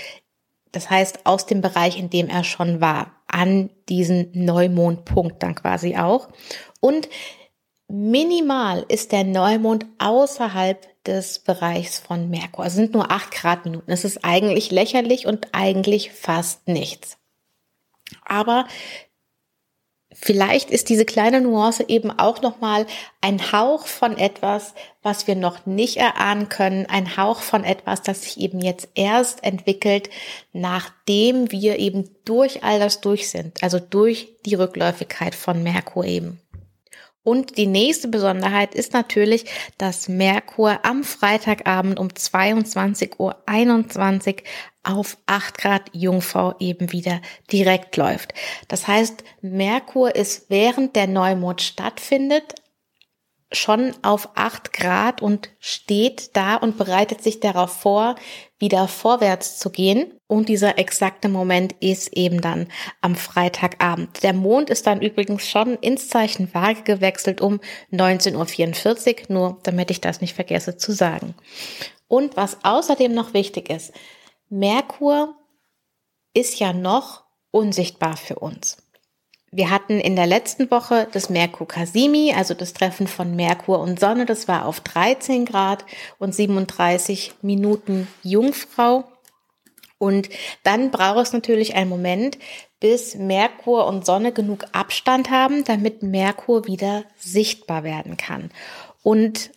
das 0.70 0.90
heißt 0.90 1.24
aus 1.24 1.46
dem 1.46 1.60
Bereich, 1.60 1.98
in 1.98 2.10
dem 2.10 2.28
er 2.28 2.44
schon 2.44 2.80
war, 2.80 3.16
an 3.26 3.70
diesen 3.88 4.30
Neumondpunkt 4.32 5.42
dann 5.42 5.54
quasi 5.54 5.96
auch. 5.96 6.28
Und 6.80 7.08
minimal 7.88 8.84
ist 8.88 9.12
der 9.12 9.24
Neumond 9.24 9.86
außerhalb 9.98 11.04
des 11.04 11.38
Bereichs 11.38 11.98
von 11.98 12.28
Merkur. 12.30 12.64
Also 12.64 12.76
sind 12.76 12.94
nur 12.94 13.10
acht 13.10 13.30
Grad 13.30 13.64
Minuten. 13.64 13.90
Es 13.90 14.04
ist 14.04 14.24
eigentlich 14.24 14.70
lächerlich 14.70 15.26
und 15.26 15.48
eigentlich 15.52 16.10
fast 16.12 16.66
nichts. 16.68 17.18
Aber 18.24 18.66
vielleicht 20.12 20.70
ist 20.70 20.88
diese 20.88 21.04
kleine 21.04 21.40
Nuance 21.40 21.84
eben 21.88 22.10
auch 22.10 22.42
nochmal 22.42 22.86
ein 23.20 23.52
Hauch 23.52 23.86
von 23.86 24.16
etwas, 24.16 24.74
was 25.02 25.26
wir 25.26 25.36
noch 25.36 25.66
nicht 25.66 25.98
erahnen 25.98 26.48
können, 26.48 26.86
ein 26.86 27.16
Hauch 27.16 27.40
von 27.40 27.62
etwas, 27.64 28.02
das 28.02 28.22
sich 28.22 28.40
eben 28.40 28.60
jetzt 28.60 28.88
erst 28.94 29.44
entwickelt, 29.44 30.10
nachdem 30.52 31.52
wir 31.52 31.78
eben 31.78 32.10
durch 32.24 32.64
all 32.64 32.80
das 32.80 33.00
durch 33.00 33.28
sind, 33.28 33.62
also 33.62 33.78
durch 33.78 34.28
die 34.44 34.54
Rückläufigkeit 34.54 35.34
von 35.34 35.62
Merkur 35.62 36.04
eben. 36.04 36.40
Und 37.26 37.56
die 37.56 37.66
nächste 37.66 38.06
Besonderheit 38.06 38.76
ist 38.76 38.92
natürlich, 38.92 39.47
dass 39.78 40.09
Merkur 40.09 40.78
am 40.85 41.02
Freitagabend 41.02 41.99
um 41.99 42.06
22.21 42.06 43.18
Uhr 43.18 43.37
auf 44.85 45.18
8 45.26 45.59
Grad 45.59 45.83
Jungfrau 45.90 46.54
eben 46.61 46.92
wieder 46.92 47.21
direkt 47.50 47.97
läuft. 47.97 48.33
Das 48.68 48.87
heißt, 48.87 49.25
Merkur 49.40 50.14
ist 50.14 50.50
während 50.50 50.95
der 50.95 51.09
Neumond 51.09 51.62
stattfindet 51.62 52.54
schon 53.52 53.94
auf 54.02 54.30
8 54.34 54.72
Grad 54.72 55.22
und 55.22 55.50
steht 55.60 56.36
da 56.36 56.56
und 56.56 56.76
bereitet 56.76 57.22
sich 57.22 57.38
darauf 57.38 57.70
vor, 57.70 58.16
wieder 58.58 58.88
vorwärts 58.88 59.58
zu 59.58 59.70
gehen. 59.70 60.12
Und 60.26 60.48
dieser 60.48 60.78
exakte 60.78 61.28
Moment 61.28 61.74
ist 61.80 62.12
eben 62.16 62.40
dann 62.40 62.66
am 63.00 63.14
Freitagabend. 63.14 64.22
Der 64.24 64.32
Mond 64.32 64.70
ist 64.70 64.86
dann 64.86 65.00
übrigens 65.00 65.48
schon 65.48 65.74
ins 65.76 66.08
Zeichen 66.08 66.52
Waage 66.54 66.82
gewechselt 66.82 67.40
um 67.40 67.60
19.44 67.92 69.30
Uhr, 69.30 69.34
nur 69.34 69.58
damit 69.62 69.90
ich 69.92 70.00
das 70.00 70.20
nicht 70.20 70.34
vergesse 70.34 70.76
zu 70.76 70.92
sagen. 70.92 71.34
Und 72.08 72.36
was 72.36 72.64
außerdem 72.64 73.14
noch 73.14 73.32
wichtig 73.34 73.70
ist, 73.70 73.92
Merkur 74.48 75.36
ist 76.34 76.58
ja 76.58 76.72
noch 76.72 77.24
unsichtbar 77.50 78.16
für 78.16 78.38
uns. 78.38 78.76
Wir 79.52 79.70
hatten 79.70 80.00
in 80.00 80.16
der 80.16 80.26
letzten 80.26 80.70
Woche 80.70 81.08
das 81.12 81.30
Merkur 81.30 81.68
Casimi, 81.68 82.34
also 82.36 82.52
das 82.52 82.72
Treffen 82.72 83.06
von 83.06 83.36
Merkur 83.36 83.80
und 83.80 84.00
Sonne. 84.00 84.26
Das 84.26 84.48
war 84.48 84.66
auf 84.66 84.80
13 84.80 85.44
Grad 85.46 85.84
und 86.18 86.34
37 86.34 87.34
Minuten 87.42 88.08
Jungfrau. 88.22 89.04
Und 89.98 90.28
dann 90.62 90.90
braucht 90.90 91.28
es 91.28 91.32
natürlich 91.32 91.74
einen 91.74 91.88
Moment, 91.88 92.38
bis 92.80 93.14
Merkur 93.14 93.86
und 93.86 94.04
Sonne 94.04 94.32
genug 94.32 94.66
Abstand 94.72 95.30
haben, 95.30 95.64
damit 95.64 96.02
Merkur 96.02 96.66
wieder 96.66 97.04
sichtbar 97.16 97.84
werden 97.84 98.16
kann. 98.16 98.50
Und 99.02 99.50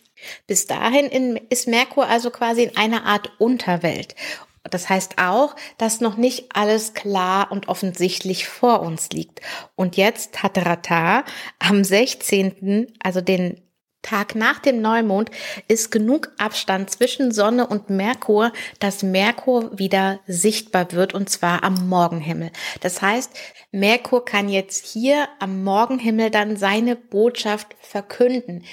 bis 0.47 0.67
dahin 0.67 1.39
ist 1.49 1.67
Merkur 1.67 2.07
also 2.07 2.29
quasi 2.29 2.63
in 2.63 2.77
einer 2.77 3.05
Art 3.05 3.31
Unterwelt. 3.37 4.15
Das 4.63 4.89
heißt 4.89 5.17
auch, 5.17 5.55
dass 5.77 6.01
noch 6.01 6.17
nicht 6.17 6.55
alles 6.55 6.93
klar 6.93 7.51
und 7.51 7.67
offensichtlich 7.67 8.47
vor 8.47 8.81
uns 8.81 9.09
liegt. 9.09 9.41
Und 9.75 9.97
jetzt 9.97 10.43
hat 10.43 10.57
Rata 10.57 11.23
am 11.59 11.83
16., 11.83 12.93
also 13.01 13.21
den 13.21 13.61
Tag 14.01 14.33
nach 14.33 14.59
dem 14.59 14.81
Neumond, 14.81 15.29
ist 15.67 15.91
genug 15.91 16.31
Abstand 16.37 16.89
zwischen 16.89 17.31
Sonne 17.31 17.67
und 17.67 17.89
Merkur, 17.89 18.53
dass 18.79 19.03
Merkur 19.03 19.77
wieder 19.77 20.21
sichtbar 20.25 20.93
wird 20.93 21.13
und 21.13 21.29
zwar 21.29 21.63
am 21.63 21.89
Morgenhimmel. 21.89 22.51
Das 22.79 23.01
heißt, 23.01 23.31
Merkur 23.71 24.23
kann 24.23 24.47
jetzt 24.47 24.85
hier 24.85 25.27
am 25.39 25.63
Morgenhimmel 25.63 26.31
dann 26.31 26.55
seine 26.55 26.95
Botschaft 26.95 27.75
verkünden 27.81 28.63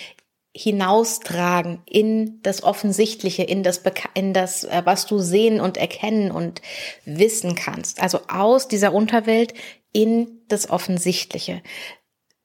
hinaustragen 0.57 1.83
in 1.85 2.41
das 2.43 2.63
Offensichtliche, 2.63 3.43
in 3.43 3.63
das, 3.63 3.83
in 4.15 4.33
das, 4.33 4.65
äh, 4.65 4.83
was 4.85 5.07
du 5.07 5.19
sehen 5.19 5.61
und 5.61 5.77
erkennen 5.77 6.31
und 6.31 6.63
wissen 7.05 7.55
kannst. 7.55 8.01
Also 8.01 8.21
aus 8.29 8.67
dieser 8.67 8.95
Unterwelt 8.95 9.53
in 9.93 10.41
das 10.49 10.71
Offensichtliche. 10.71 11.63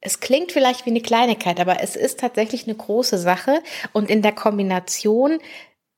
Es 0.00 0.20
klingt 0.20 0.52
vielleicht 0.52 0.84
wie 0.84 0.90
eine 0.90 1.00
Kleinigkeit, 1.00 1.58
aber 1.58 1.80
es 1.80 1.96
ist 1.96 2.20
tatsächlich 2.20 2.66
eine 2.66 2.74
große 2.74 3.16
Sache. 3.16 3.62
Und 3.92 4.10
in 4.10 4.20
der 4.20 4.32
Kombination 4.32 5.38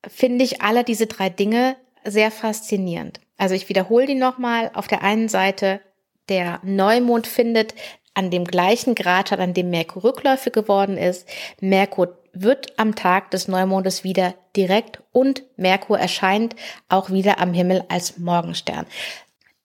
finde 0.07 0.45
ich 0.45 0.63
alle 0.63 0.85
diese 0.85 1.07
drei 1.07 1.31
Dinge 1.31 1.77
sehr 2.05 2.31
faszinierend. 2.31 3.21
Also 3.39 3.57
ich 3.57 3.69
wiederhole 3.69 4.07
die 4.07 4.15
nochmal. 4.15 4.71
Auf 4.75 4.87
der 4.87 5.03
einen 5.03 5.29
Seite 5.29 5.81
der 6.29 6.61
Neumond 6.63 7.27
findet 7.27 7.75
an 8.15 8.31
dem 8.31 8.45
gleichen 8.45 8.95
Grad 8.95 9.29
statt, 9.29 9.41
an 9.41 9.55
dem 9.55 9.71
Merkur 9.71 10.05
rückläufig 10.05 10.53
geworden 10.53 10.97
ist. 10.97 11.29
Merkur 11.61 12.17
wird 12.33 12.79
am 12.79 12.95
Tag 12.95 13.31
des 13.31 13.49
Neumondes 13.49 14.05
wieder 14.05 14.35
direkt 14.57 15.03
und 15.13 15.45
Merkur 15.57 15.99
erscheint 15.99 16.57
auch 16.89 17.11
wieder 17.11 17.39
am 17.41 17.53
Himmel 17.53 17.85
als 17.89 18.19
Morgenstern. 18.19 18.87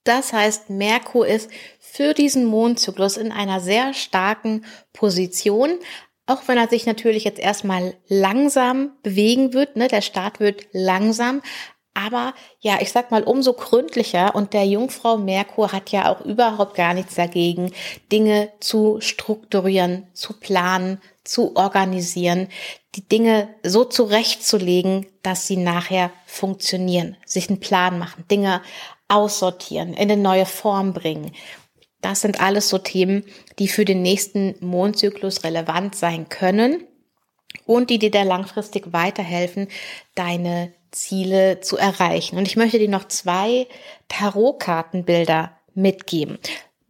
Das 0.04 0.34
heißt, 0.34 0.70
Merkur 0.70 1.28
ist 1.28 1.52
für 1.80 2.14
diesen 2.14 2.46
Mondzyklus 2.46 3.18
in 3.18 3.32
einer 3.32 3.60
sehr 3.60 3.94
starken 3.94 4.66
Position, 4.94 5.80
auch 6.26 6.48
wenn 6.48 6.58
er 6.58 6.68
sich 6.68 6.86
natürlich 6.86 7.24
jetzt 7.24 7.40
erstmal 7.40 7.96
langsam 8.08 8.92
bewegen 9.02 9.54
wird, 9.54 9.76
ne, 9.76 9.88
der 9.88 10.02
Start 10.02 10.40
wird 10.40 10.68
langsam, 10.72 11.42
aber 12.06 12.34
ja, 12.62 12.78
ich 12.82 12.92
sag 12.92 13.12
mal, 13.12 13.24
umso 13.24 13.54
gründlicher 13.54 14.34
und 14.34 14.54
der 14.54 14.66
Jungfrau 14.66 15.18
Merkur 15.18 15.72
hat 15.72 15.92
ja 15.92 16.12
auch 16.12 16.22
überhaupt 16.22 16.76
gar 16.76 16.94
nichts 16.94 17.16
dagegen, 17.16 17.74
Dinge 18.12 18.52
zu 18.60 19.02
strukturieren, 19.02 20.08
zu 20.14 20.40
planen, 20.40 21.02
zu 21.24 21.56
organisieren, 21.56 22.48
die 22.96 23.08
Dinge 23.08 23.50
so 23.64 23.84
zurechtzulegen, 23.84 25.08
dass 25.24 25.48
sie 25.48 25.58
nachher 25.58 26.12
funktionieren, 26.26 27.18
sich 27.26 27.50
einen 27.50 27.60
Plan 27.60 28.00
machen, 28.00 28.26
Dinge 28.32 28.62
aussortieren, 29.10 29.94
in 29.94 30.12
eine 30.12 30.18
neue 30.18 30.46
Form 30.46 30.94
bringen. 30.94 31.32
Das 32.02 32.22
sind 32.22 32.40
alles 32.40 32.70
so 32.70 32.78
Themen, 32.78 33.26
die 33.60 33.68
für 33.68 33.84
den 33.84 34.02
nächsten 34.02 34.56
Mondzyklus 34.62 35.44
relevant 35.44 35.96
sein 35.96 36.30
können 36.30 36.88
und 37.66 37.90
die 37.90 38.00
dir 38.00 38.12
da 38.12 38.24
langfristig 38.24 38.94
weiterhelfen, 38.94 39.68
deine 40.16 40.74
Ziele 40.92 41.62
zu 41.62 41.78
erreichen. 41.78 42.38
Und 42.38 42.48
ich 42.48 42.58
möchte 42.58 42.80
dir 42.80 42.90
noch 42.90 43.08
zwei 43.08 43.68
Tarotkartenbilder 44.08 45.52
mitgeben. 45.74 46.40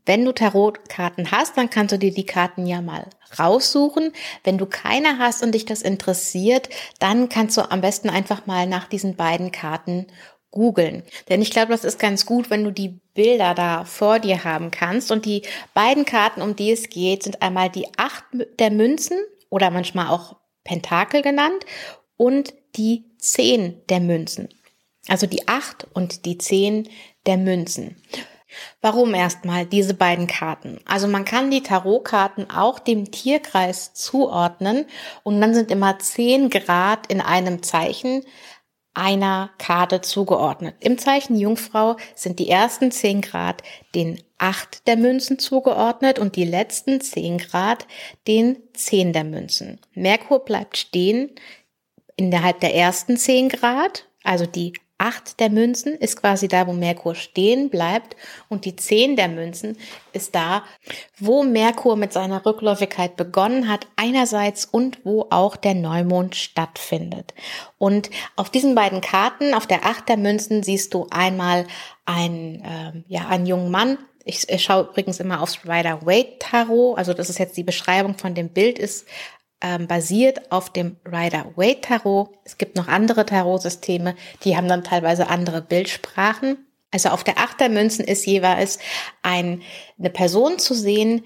Wenn 0.06 0.26
du 0.26 0.32
Tarotkarten 0.32 1.32
hast, 1.32 1.58
dann 1.58 1.70
kannst 1.70 1.94
du 1.94 2.00
dir 2.00 2.12
die 2.12 2.26
Karten 2.26 2.66
ja 2.66 2.82
mal 2.82 3.06
raussuchen. 3.38 4.12
Wenn 4.44 4.58
du 4.58 4.66
keine 4.66 5.20
hast 5.20 5.44
und 5.44 5.54
dich 5.54 5.66
das 5.66 5.84
interessiert, 5.84 6.70
dann 7.00 7.30
kannst 7.30 7.58
du 7.58 7.70
am 7.70 7.82
besten 7.82 8.10
einfach 8.10 8.48
mal 8.48 8.66
nach 8.66 8.88
diesen 8.88 9.16
beiden 9.16 9.52
Karten 9.52 10.08
googeln. 10.52 11.04
Denn 11.30 11.44
ich 11.44 11.52
glaube, 11.52 11.72
das 11.72 11.84
ist 11.84 12.00
ganz 12.00 12.26
gut, 12.26 12.50
wenn 12.50 12.64
du 12.64 12.72
die 12.72 13.00
Bilder 13.14 13.54
da 13.54 13.86
vor 13.86 14.20
dir 14.20 14.44
haben 14.44 14.72
kannst. 14.72 15.12
Und 15.12 15.26
die 15.26 15.44
beiden 15.74 16.06
Karten, 16.06 16.42
um 16.42 16.56
die 16.56 16.72
es 16.72 16.90
geht, 16.90 17.24
sind 17.24 17.42
einmal 17.44 17.70
die 17.70 17.86
acht 17.98 18.24
der 18.58 18.72
Münzen 18.72 19.20
oder 19.50 19.70
manchmal 19.70 20.08
auch 20.08 20.38
Pentakel 20.64 21.22
genannt 21.22 21.66
und 22.20 22.54
die 22.76 23.06
zehn 23.18 23.82
der 23.88 24.02
Münzen. 24.02 24.50
Also 25.08 25.26
die 25.26 25.48
acht 25.48 25.88
und 25.94 26.26
die 26.26 26.38
zehn 26.38 26.90
der 27.26 27.38
Münzen. 27.38 27.96
Warum 28.82 29.14
erstmal 29.14 29.66
diese 29.66 29.94
beiden 29.94 30.28
Karten? 30.28 30.82
Also 30.86 31.08
man 31.08 31.24
kann 31.24 31.50
die 31.50 31.64
Tarotkarten 31.64 32.50
auch 32.50 32.80
dem 32.80 33.10
Tierkreis 33.10 33.94
zuordnen 33.94 34.86
und 35.24 35.40
dann 35.40 35.54
sind 35.54 35.72
immer 35.72 35.98
zehn 36.00 36.50
Grad 36.50 37.08
in 37.08 37.22
einem 37.22 37.64
Zeichen 37.64 38.24
einer 38.94 39.52
Karte 39.58 40.02
zugeordnet. 40.02 40.76
Im 40.82 40.98
Zeichen 40.98 41.38
Jungfrau 41.38 41.96
sind 42.16 42.40
die 42.40 42.50
ersten 42.50 42.92
zehn 42.92 43.22
Grad 43.22 43.64
den 43.96 44.22
acht 44.38 44.88
der 44.88 44.98
Münzen 44.98 45.40
zugeordnet 45.40 46.20
und 46.20 46.36
die 46.36 46.44
letzten 46.44 47.00
zehn 47.00 47.38
Grad 47.38 47.88
den 48.28 48.58
zehn 48.74 49.14
der 49.14 49.24
Münzen. 49.24 49.80
Merkur 49.94 50.44
bleibt 50.44 50.76
stehen 50.76 51.32
innerhalb 52.20 52.60
der 52.60 52.76
ersten 52.76 53.16
10 53.16 53.48
Grad, 53.48 54.06
also 54.24 54.46
die 54.46 54.74
8 54.98 55.40
der 55.40 55.50
Münzen 55.50 55.96
ist 55.96 56.20
quasi 56.20 56.50
da, 56.50 56.68
wo 56.68 56.74
Merkur 56.74 57.16
stehen 57.16 57.70
bleibt 57.70 58.18
und 58.50 58.66
die 58.66 58.76
10 58.76 59.16
der 59.16 59.30
Münzen 59.30 59.78
ist 60.12 60.36
da, 60.36 60.64
wo 61.18 61.44
Merkur 61.44 61.96
mit 61.96 62.12
seiner 62.12 62.46
Rückläufigkeit 62.46 63.16
begonnen 63.16 63.70
hat 63.70 63.88
einerseits 63.96 64.66
und 64.66 65.00
wo 65.06 65.28
auch 65.30 65.56
der 65.56 65.74
Neumond 65.74 66.36
stattfindet. 66.36 67.34
Und 67.78 68.10
auf 68.36 68.50
diesen 68.50 68.76
beiden 68.76 69.00
Karten, 69.00 69.54
auf 69.54 69.66
der 69.66 69.86
8 69.86 70.10
der 70.10 70.18
Münzen, 70.18 70.64
siehst 70.64 70.94
du 70.94 71.08
einmal 71.10 71.66
einen, 72.04 72.62
äh, 72.66 73.04
ja, 73.08 73.30
einen 73.30 73.46
jungen 73.46 73.72
Mann, 73.72 73.98
ich, 74.26 74.46
schaue 74.62 74.84
übrigens 74.84 75.20
immer 75.20 75.42
aufs 75.42 75.66
Rider 75.66 76.06
Waite 76.06 76.38
Tarot. 76.40 76.98
Also 76.98 77.14
das 77.14 77.30
ist 77.30 77.40
jetzt 77.40 77.58
die 77.58 77.64
Beschreibung 77.64 78.18
von 78.18 78.36
dem 78.36 78.50
Bild, 78.50 78.78
ist 78.78 79.08
ähm, 79.62 79.88
basiert 79.88 80.52
auf 80.52 80.72
dem 80.72 80.98
Rider-Waite 81.06 81.82
Tarot. 81.82 82.30
Es 82.44 82.58
gibt 82.58 82.76
noch 82.76 82.88
andere 82.88 83.26
Tarotsysteme, 83.26 84.16
die 84.44 84.56
haben 84.56 84.68
dann 84.68 84.84
teilweise 84.84 85.28
andere 85.28 85.62
Bildsprachen. 85.62 86.66
Also 86.92 87.10
auf 87.10 87.24
der 87.24 87.38
Achtermünzen 87.38 88.06
ist 88.06 88.26
jeweils 88.26 88.80
ein, 89.22 89.62
eine 90.00 90.10
Person 90.10 90.58
zu 90.58 90.74
sehen, 90.74 91.24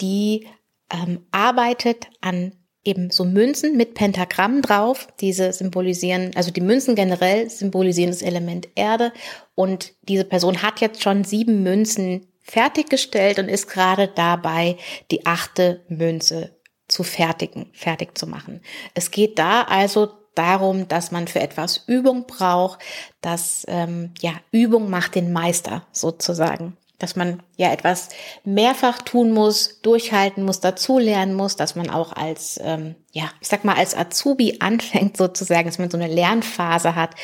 die 0.00 0.46
ähm, 0.92 1.26
arbeitet 1.32 2.06
an 2.20 2.52
eben 2.84 3.10
so 3.10 3.24
Münzen 3.24 3.76
mit 3.76 3.94
Pentagramm 3.94 4.62
drauf. 4.62 5.08
Diese 5.20 5.52
symbolisieren, 5.52 6.30
also 6.34 6.50
die 6.50 6.60
Münzen 6.60 6.94
generell 6.94 7.50
symbolisieren 7.50 8.10
das 8.10 8.22
Element 8.22 8.68
Erde. 8.74 9.12
Und 9.54 9.94
diese 10.02 10.24
Person 10.24 10.62
hat 10.62 10.80
jetzt 10.80 11.02
schon 11.02 11.24
sieben 11.24 11.62
Münzen 11.62 12.26
fertiggestellt 12.40 13.38
und 13.38 13.48
ist 13.48 13.68
gerade 13.68 14.08
dabei, 14.08 14.76
die 15.10 15.26
achte 15.26 15.84
Münze 15.88 16.59
zu 16.90 17.02
fertigen, 17.02 17.70
fertig 17.72 18.16
zu 18.18 18.26
machen. 18.26 18.60
Es 18.94 19.10
geht 19.10 19.38
da 19.38 19.62
also 19.62 20.08
darum, 20.34 20.88
dass 20.88 21.10
man 21.10 21.28
für 21.28 21.40
etwas 21.40 21.84
Übung 21.86 22.26
braucht, 22.26 22.80
dass 23.20 23.64
ähm, 23.68 24.12
ja 24.20 24.32
Übung 24.52 24.90
macht 24.90 25.14
den 25.14 25.32
Meister 25.32 25.86
sozusagen, 25.92 26.76
dass 26.98 27.16
man 27.16 27.42
ja 27.56 27.72
etwas 27.72 28.10
mehrfach 28.44 28.98
tun 28.98 29.32
muss, 29.32 29.80
durchhalten 29.82 30.44
muss, 30.44 30.60
dazulernen 30.60 31.34
muss, 31.34 31.56
dass 31.56 31.74
man 31.74 31.90
auch 31.90 32.12
als 32.12 32.60
ähm, 32.62 32.94
ja 33.12 33.24
ich 33.40 33.48
sag 33.48 33.64
mal 33.64 33.76
als 33.76 33.96
Azubi 33.96 34.56
anfängt 34.60 35.16
sozusagen, 35.16 35.66
dass 35.66 35.78
man 35.78 35.90
so 35.90 35.98
eine 35.98 36.12
Lernphase 36.12 36.94
hat. 36.94 37.14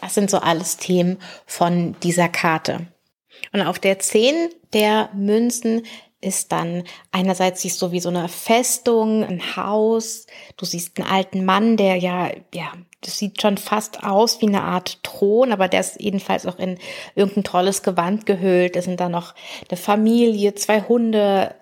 Das 0.00 0.14
sind 0.14 0.30
so 0.30 0.38
alles 0.38 0.76
Themen 0.76 1.18
von 1.46 1.96
dieser 2.02 2.28
Karte. 2.28 2.86
Und 3.52 3.62
auf 3.62 3.78
der 3.78 3.98
10 3.98 4.50
der 4.72 5.10
Münzen 5.14 5.82
ist 6.22 6.52
dann 6.52 6.84
einerseits 7.10 7.62
siehst 7.62 7.82
du 7.82 7.90
wie 7.90 8.00
so 8.00 8.08
eine 8.08 8.28
Festung, 8.28 9.24
ein 9.24 9.56
Haus, 9.56 10.26
du 10.56 10.64
siehst 10.64 10.98
einen 10.98 11.08
alten 11.08 11.44
Mann, 11.44 11.76
der 11.76 11.96
ja, 11.96 12.30
ja, 12.54 12.72
das 13.02 13.18
sieht 13.18 13.42
schon 13.42 13.58
fast 13.58 14.04
aus 14.04 14.40
wie 14.40 14.46
eine 14.46 14.62
Art 14.62 15.02
Thron, 15.02 15.52
aber 15.52 15.68
der 15.68 15.80
ist 15.80 16.00
jedenfalls 16.00 16.46
auch 16.46 16.58
in 16.58 16.78
irgendein 17.16 17.44
tolles 17.44 17.82
Gewand 17.82 18.26
gehüllt. 18.26 18.76
Es 18.76 18.84
sind 18.84 19.00
da 19.00 19.08
noch 19.08 19.34
eine 19.68 19.76
Familie, 19.76 20.54
zwei 20.54 20.82
Hunde, 20.82 21.54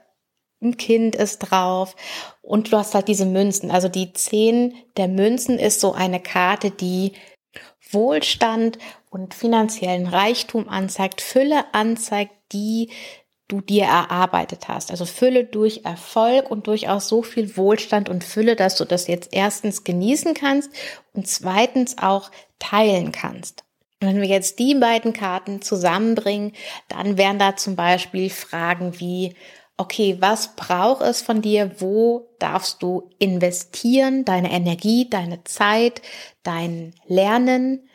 ein 0.62 0.76
Kind 0.76 1.16
ist 1.16 1.38
drauf 1.38 1.96
und 2.42 2.70
du 2.70 2.76
hast 2.76 2.94
halt 2.94 3.08
diese 3.08 3.24
Münzen. 3.24 3.70
Also 3.70 3.88
die 3.88 4.12
zehn 4.12 4.74
der 4.98 5.08
Münzen 5.08 5.58
ist 5.58 5.80
so 5.80 5.92
eine 5.94 6.20
Karte, 6.20 6.70
die 6.70 7.12
Wohlstand 7.90 8.78
und 9.08 9.34
finanziellen 9.34 10.06
Reichtum 10.06 10.68
anzeigt, 10.68 11.22
Fülle 11.22 11.64
anzeigt, 11.72 12.32
die 12.52 12.90
du 13.50 13.60
dir 13.60 13.84
erarbeitet 13.84 14.68
hast. 14.68 14.90
Also 14.90 15.04
Fülle 15.04 15.44
durch 15.44 15.82
Erfolg 15.84 16.50
und 16.50 16.66
durchaus 16.66 17.08
so 17.08 17.22
viel 17.22 17.56
Wohlstand 17.56 18.08
und 18.08 18.24
Fülle, 18.24 18.56
dass 18.56 18.76
du 18.76 18.84
das 18.84 19.06
jetzt 19.06 19.30
erstens 19.32 19.84
genießen 19.84 20.34
kannst 20.34 20.70
und 21.12 21.26
zweitens 21.26 21.98
auch 21.98 22.30
teilen 22.58 23.12
kannst. 23.12 23.64
Und 24.00 24.08
wenn 24.08 24.20
wir 24.20 24.28
jetzt 24.28 24.58
die 24.58 24.74
beiden 24.74 25.12
Karten 25.12 25.60
zusammenbringen, 25.60 26.52
dann 26.88 27.18
wären 27.18 27.38
da 27.38 27.56
zum 27.56 27.76
Beispiel 27.76 28.30
Fragen 28.30 28.98
wie, 28.98 29.34
okay, 29.76 30.16
was 30.20 30.54
braucht 30.56 31.02
es 31.02 31.20
von 31.20 31.42
dir? 31.42 31.80
Wo 31.80 32.34
darfst 32.38 32.82
du 32.82 33.10
investieren? 33.18 34.24
Deine 34.24 34.52
Energie, 34.52 35.08
deine 35.10 35.44
Zeit, 35.44 36.02
dein 36.42 36.94
Lernen, 37.06 37.88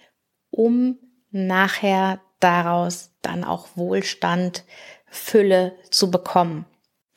um 0.51 0.99
nachher 1.31 2.21
daraus 2.39 3.11
dann 3.21 3.43
auch 3.43 3.69
Wohlstand 3.75 4.63
Fülle 5.07 5.73
zu 5.91 6.11
bekommen. 6.11 6.65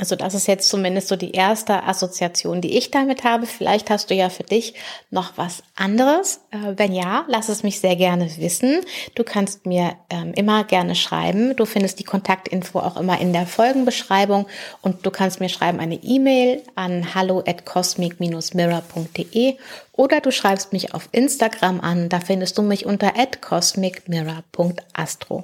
Also 0.01 0.15
das 0.15 0.33
ist 0.33 0.47
jetzt 0.47 0.69
zumindest 0.69 1.09
so 1.09 1.17
die 1.17 1.33
erste 1.33 1.83
Assoziation, 1.83 2.61
die 2.61 2.79
ich 2.79 2.93
damit 2.93 3.25
habe. 3.25 3.47
Vielleicht 3.47 3.91
hast 3.91 4.11
du 4.11 4.15
ja 4.15 4.31
für 4.31 4.45
dich 4.45 4.75
noch 5.11 5.33
was 5.35 5.65
anderes. 5.75 6.43
Äh, 6.53 6.75
wenn 6.77 6.93
ja, 6.93 7.25
lass 7.27 7.49
es 7.49 7.65
mich 7.65 7.81
sehr 7.81 7.97
gerne 7.97 8.31
wissen. 8.37 8.83
Du 9.17 9.25
kannst 9.25 9.67
mir 9.67 9.97
ähm, 10.09 10.35
immer 10.35 10.63
gerne 10.63 10.95
schreiben. 10.95 11.57
Du 11.57 11.65
findest 11.65 11.99
die 11.99 12.05
Kontaktinfo 12.05 12.79
auch 12.79 12.97
immer 12.97 13.21
in 13.21 13.33
der 13.33 13.45
Folgenbeschreibung 13.45 14.47
und 14.83 15.05
du 15.05 15.11
kannst 15.11 15.41
mir 15.41 15.49
schreiben 15.49 15.81
eine 15.81 15.97
E-Mail 15.97 16.63
an 16.77 17.17
hallo 17.17 17.43
at 17.45 17.67
cosmic-mirror.de 17.67 19.57
oder 19.95 20.21
du 20.21 20.31
schreibst 20.31 20.73
mich 20.73 20.95
auf 20.95 21.09
Instagram 21.11 21.81
an. 21.81 22.09
Da 22.09 22.21
findest 22.21 22.57
du 22.57 22.63
mich 22.63 22.87
unter 22.87 23.19
at 23.19 23.43
cosmicmirror.astro. 23.43 25.43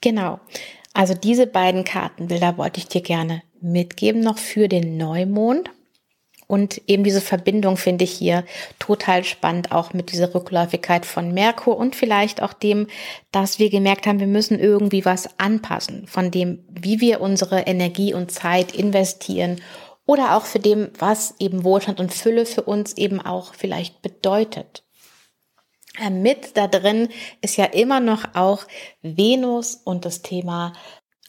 Genau. 0.00 0.40
Also 0.94 1.14
diese 1.14 1.46
beiden 1.46 1.84
Kartenbilder 1.84 2.58
wollte 2.58 2.78
ich 2.78 2.88
dir 2.88 3.02
gerne 3.02 3.42
mitgeben 3.60 4.20
noch 4.20 4.38
für 4.38 4.68
den 4.68 4.96
Neumond. 4.96 5.70
Und 6.48 6.82
eben 6.86 7.02
diese 7.02 7.22
Verbindung 7.22 7.78
finde 7.78 8.04
ich 8.04 8.12
hier 8.12 8.44
total 8.78 9.24
spannend, 9.24 9.72
auch 9.72 9.94
mit 9.94 10.12
dieser 10.12 10.34
Rückläufigkeit 10.34 11.06
von 11.06 11.32
Merkur 11.32 11.78
und 11.78 11.96
vielleicht 11.96 12.42
auch 12.42 12.52
dem, 12.52 12.88
dass 13.30 13.58
wir 13.58 13.70
gemerkt 13.70 14.06
haben, 14.06 14.20
wir 14.20 14.26
müssen 14.26 14.58
irgendwie 14.58 15.06
was 15.06 15.38
anpassen 15.38 16.06
von 16.06 16.30
dem, 16.30 16.62
wie 16.68 17.00
wir 17.00 17.22
unsere 17.22 17.60
Energie 17.60 18.12
und 18.12 18.30
Zeit 18.32 18.74
investieren 18.74 19.62
oder 20.04 20.36
auch 20.36 20.44
für 20.44 20.58
dem, 20.58 20.90
was 20.98 21.36
eben 21.38 21.64
Wohlstand 21.64 22.00
und 22.00 22.12
Fülle 22.12 22.44
für 22.44 22.62
uns 22.62 22.98
eben 22.98 23.20
auch 23.20 23.54
vielleicht 23.54 24.02
bedeutet. 24.02 24.84
Äh, 25.98 26.10
mit 26.10 26.56
da 26.56 26.66
drin 26.66 27.08
ist 27.40 27.56
ja 27.56 27.66
immer 27.66 28.00
noch 28.00 28.34
auch 28.34 28.64
Venus 29.02 29.76
und 29.84 30.04
das 30.04 30.22
Thema 30.22 30.72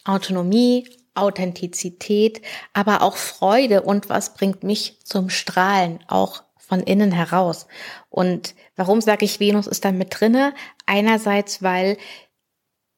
Autonomie, 0.06 0.88
Authentizität, 1.16 2.42
aber 2.74 3.02
auch 3.02 3.18
Freude 3.18 3.84
und 3.84 4.10
was 4.10 4.34
bringt 4.34 4.64
mich 4.64 5.00
zum 5.04 5.30
Strahlen, 5.30 6.00
auch 6.08 6.44
von 6.58 6.82
innen 6.82 7.12
heraus. 7.12 7.68
Und 8.10 8.56
warum 8.76 9.02
sage 9.02 9.26
ich, 9.26 9.40
Venus 9.40 9.68
ist 9.68 9.86
da 9.86 9.92
mit 9.92 10.20
drinne? 10.20 10.54
Einerseits, 10.86 11.62
weil 11.62 11.98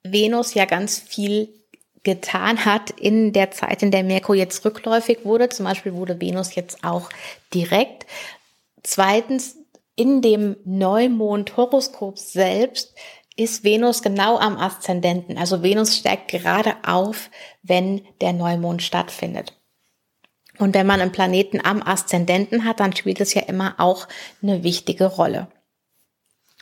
Venus 0.04 0.54
ja 0.54 0.66
ganz 0.66 1.00
viel 1.00 1.50
getan 2.04 2.64
hat 2.64 2.92
in 2.92 3.34
der 3.34 3.52
Zeit, 3.52 3.82
in 3.82 3.92
der 3.92 4.04
Merkur 4.04 4.36
jetzt 4.36 4.64
rückläufig 4.64 5.26
wurde. 5.26 5.50
Zum 5.50 5.66
Beispiel 5.66 5.94
wurde 5.94 6.22
Venus 6.22 6.56
jetzt 6.56 6.84
auch 6.84 7.10
direkt. 7.54 8.06
Zweitens, 8.84 9.58
in 9.96 10.22
dem 10.22 10.58
Neumond-Horoskop 10.66 12.18
selbst 12.18 12.94
ist 13.38 13.64
Venus 13.64 14.02
genau 14.02 14.38
am 14.38 14.58
Aszendenten. 14.58 15.38
Also 15.38 15.62
Venus 15.62 15.98
steigt 15.98 16.30
gerade 16.30 16.76
auf, 16.86 17.30
wenn 17.64 18.02
der 18.22 18.34
Neumond 18.34 18.82
stattfindet. 18.82 19.54
Und 20.58 20.74
wenn 20.74 20.88
man 20.88 21.02
einen 21.02 21.12
Planeten 21.12 21.60
am 21.64 21.84
Aszendenten 21.84 22.64
hat, 22.64 22.80
dann 22.80 22.96
spielt 22.96 23.20
es 23.20 23.34
ja 23.34 23.42
immer 23.42 23.76
auch 23.78 24.08
eine 24.42 24.64
wichtige 24.64 25.06
Rolle. 25.06 25.48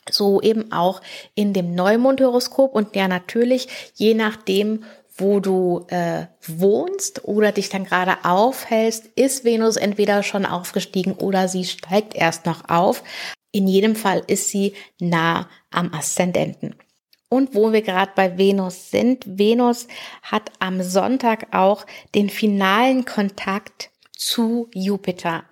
So 0.09 0.41
eben 0.41 0.71
auch 0.71 1.01
in 1.35 1.53
dem 1.53 1.75
Neumondhoroskop 1.75 2.73
und 2.73 2.95
ja 2.95 3.07
natürlich 3.07 3.67
je 3.95 4.15
nachdem, 4.15 4.83
wo 5.15 5.39
du 5.39 5.85
äh, 5.89 6.25
wohnst 6.47 7.25
oder 7.25 7.51
dich 7.51 7.69
dann 7.69 7.85
gerade 7.85 8.17
aufhältst, 8.23 9.05
ist 9.15 9.43
Venus 9.43 9.77
entweder 9.77 10.23
schon 10.23 10.45
aufgestiegen 10.45 11.13
oder 11.13 11.47
sie 11.47 11.65
steigt 11.65 12.15
erst 12.15 12.45
noch 12.45 12.69
auf. 12.69 13.03
In 13.51 13.67
jedem 13.67 13.95
Fall 13.95 14.23
ist 14.25 14.49
sie 14.49 14.73
nah 14.99 15.47
am 15.69 15.93
Aszendenten. 15.93 16.75
Und 17.29 17.55
wo 17.55 17.71
wir 17.71 17.81
gerade 17.81 18.11
bei 18.15 18.37
Venus 18.37 18.91
sind, 18.91 19.25
Venus 19.25 19.87
hat 20.21 20.51
am 20.59 20.81
Sonntag 20.81 21.47
auch 21.51 21.85
den 22.15 22.29
finalen 22.29 23.05
Kontakt 23.05 23.91
zu 24.11 24.69
Jupiter. 24.73 25.43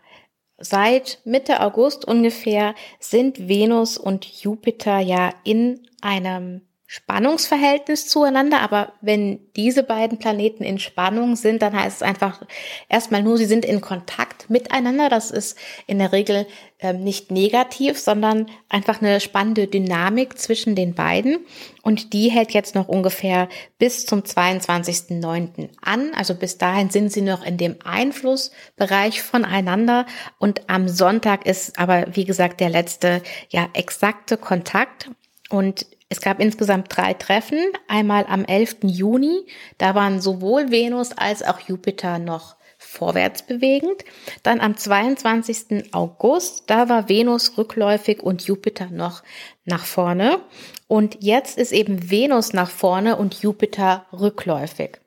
Seit 0.58 1.20
Mitte 1.24 1.60
August 1.60 2.06
ungefähr 2.06 2.76
sind 3.00 3.48
Venus 3.48 3.98
und 3.98 4.26
Jupiter 4.26 5.00
ja 5.00 5.34
in 5.44 5.88
einem 6.02 6.62
Spannungsverhältnis 6.94 8.10
zueinander, 8.10 8.60
aber 8.60 8.92
wenn 9.00 9.40
diese 9.56 9.82
beiden 9.82 10.20
Planeten 10.20 10.66
in 10.66 10.78
Spannung 10.78 11.38
sind, 11.38 11.62
dann 11.62 11.74
heißt 11.74 12.02
es 12.02 12.02
einfach 12.02 12.42
erstmal 12.90 13.24
nur, 13.24 13.38
sie 13.38 13.46
sind 13.46 13.64
in 13.64 13.80
Kontakt 13.80 14.50
miteinander. 14.50 15.08
Das 15.08 15.32
ist 15.32 15.58
in 15.88 16.00
der 16.00 16.12
Regel 16.12 16.48
ähm, 16.80 17.02
nicht 17.02 17.32
negativ, 17.32 17.98
sondern 17.98 18.48
einfach 18.68 19.02
eine 19.02 19.22
spannende 19.22 19.68
Dynamik 19.68 20.38
zwischen 20.38 20.76
den 20.76 20.94
beiden. 20.94 21.38
Und 21.82 22.12
die 22.12 22.30
hält 22.30 22.52
jetzt 22.52 22.76
noch 22.76 22.90
ungefähr 22.90 23.48
bis 23.80 24.06
zum 24.06 24.24
22.09. 24.24 25.70
an. 25.82 26.14
Also 26.14 26.36
bis 26.36 26.58
dahin 26.58 26.90
sind 26.90 27.10
sie 27.10 27.22
noch 27.22 27.46
in 27.46 27.56
dem 27.56 27.78
Einflussbereich 27.86 29.22
voneinander. 29.22 30.06
Und 30.40 30.70
am 30.70 30.90
Sonntag 30.90 31.46
ist 31.46 31.80
aber, 31.80 32.08
wie 32.18 32.26
gesagt, 32.26 32.60
der 32.60 32.70
letzte, 32.70 33.22
ja, 33.48 33.70
exakte 33.72 34.36
Kontakt. 34.36 35.10
Und 35.50 35.86
es 36.12 36.20
gab 36.20 36.42
insgesamt 36.42 36.88
drei 36.90 37.14
Treffen. 37.14 37.58
Einmal 37.88 38.26
am 38.28 38.44
11. 38.44 38.80
Juni, 38.84 39.46
da 39.78 39.96
waren 39.96 40.20
sowohl 40.20 40.70
Venus 40.70 41.14
als 41.14 41.42
auch 41.42 41.62
Jupiter 41.62 42.20
noch 42.20 42.58
vorwärts 42.78 43.44
bewegend. 43.44 44.04
Dann 44.44 44.60
am 44.60 44.76
22. 44.76 45.94
August, 45.94 46.64
da 46.68 46.90
war 46.90 47.08
Venus 47.08 47.58
rückläufig 47.58 48.22
und 48.22 48.46
Jupiter 48.46 48.90
noch 48.92 49.24
nach 49.64 49.86
vorne. 49.86 50.42
Und 50.88 51.18
jetzt 51.22 51.58
ist 51.58 51.72
eben 51.72 52.12
Venus 52.12 52.52
nach 52.52 52.70
vorne 52.70 53.16
und 53.16 53.42
Jupiter 53.42 54.06
rückläufig. 54.12 55.01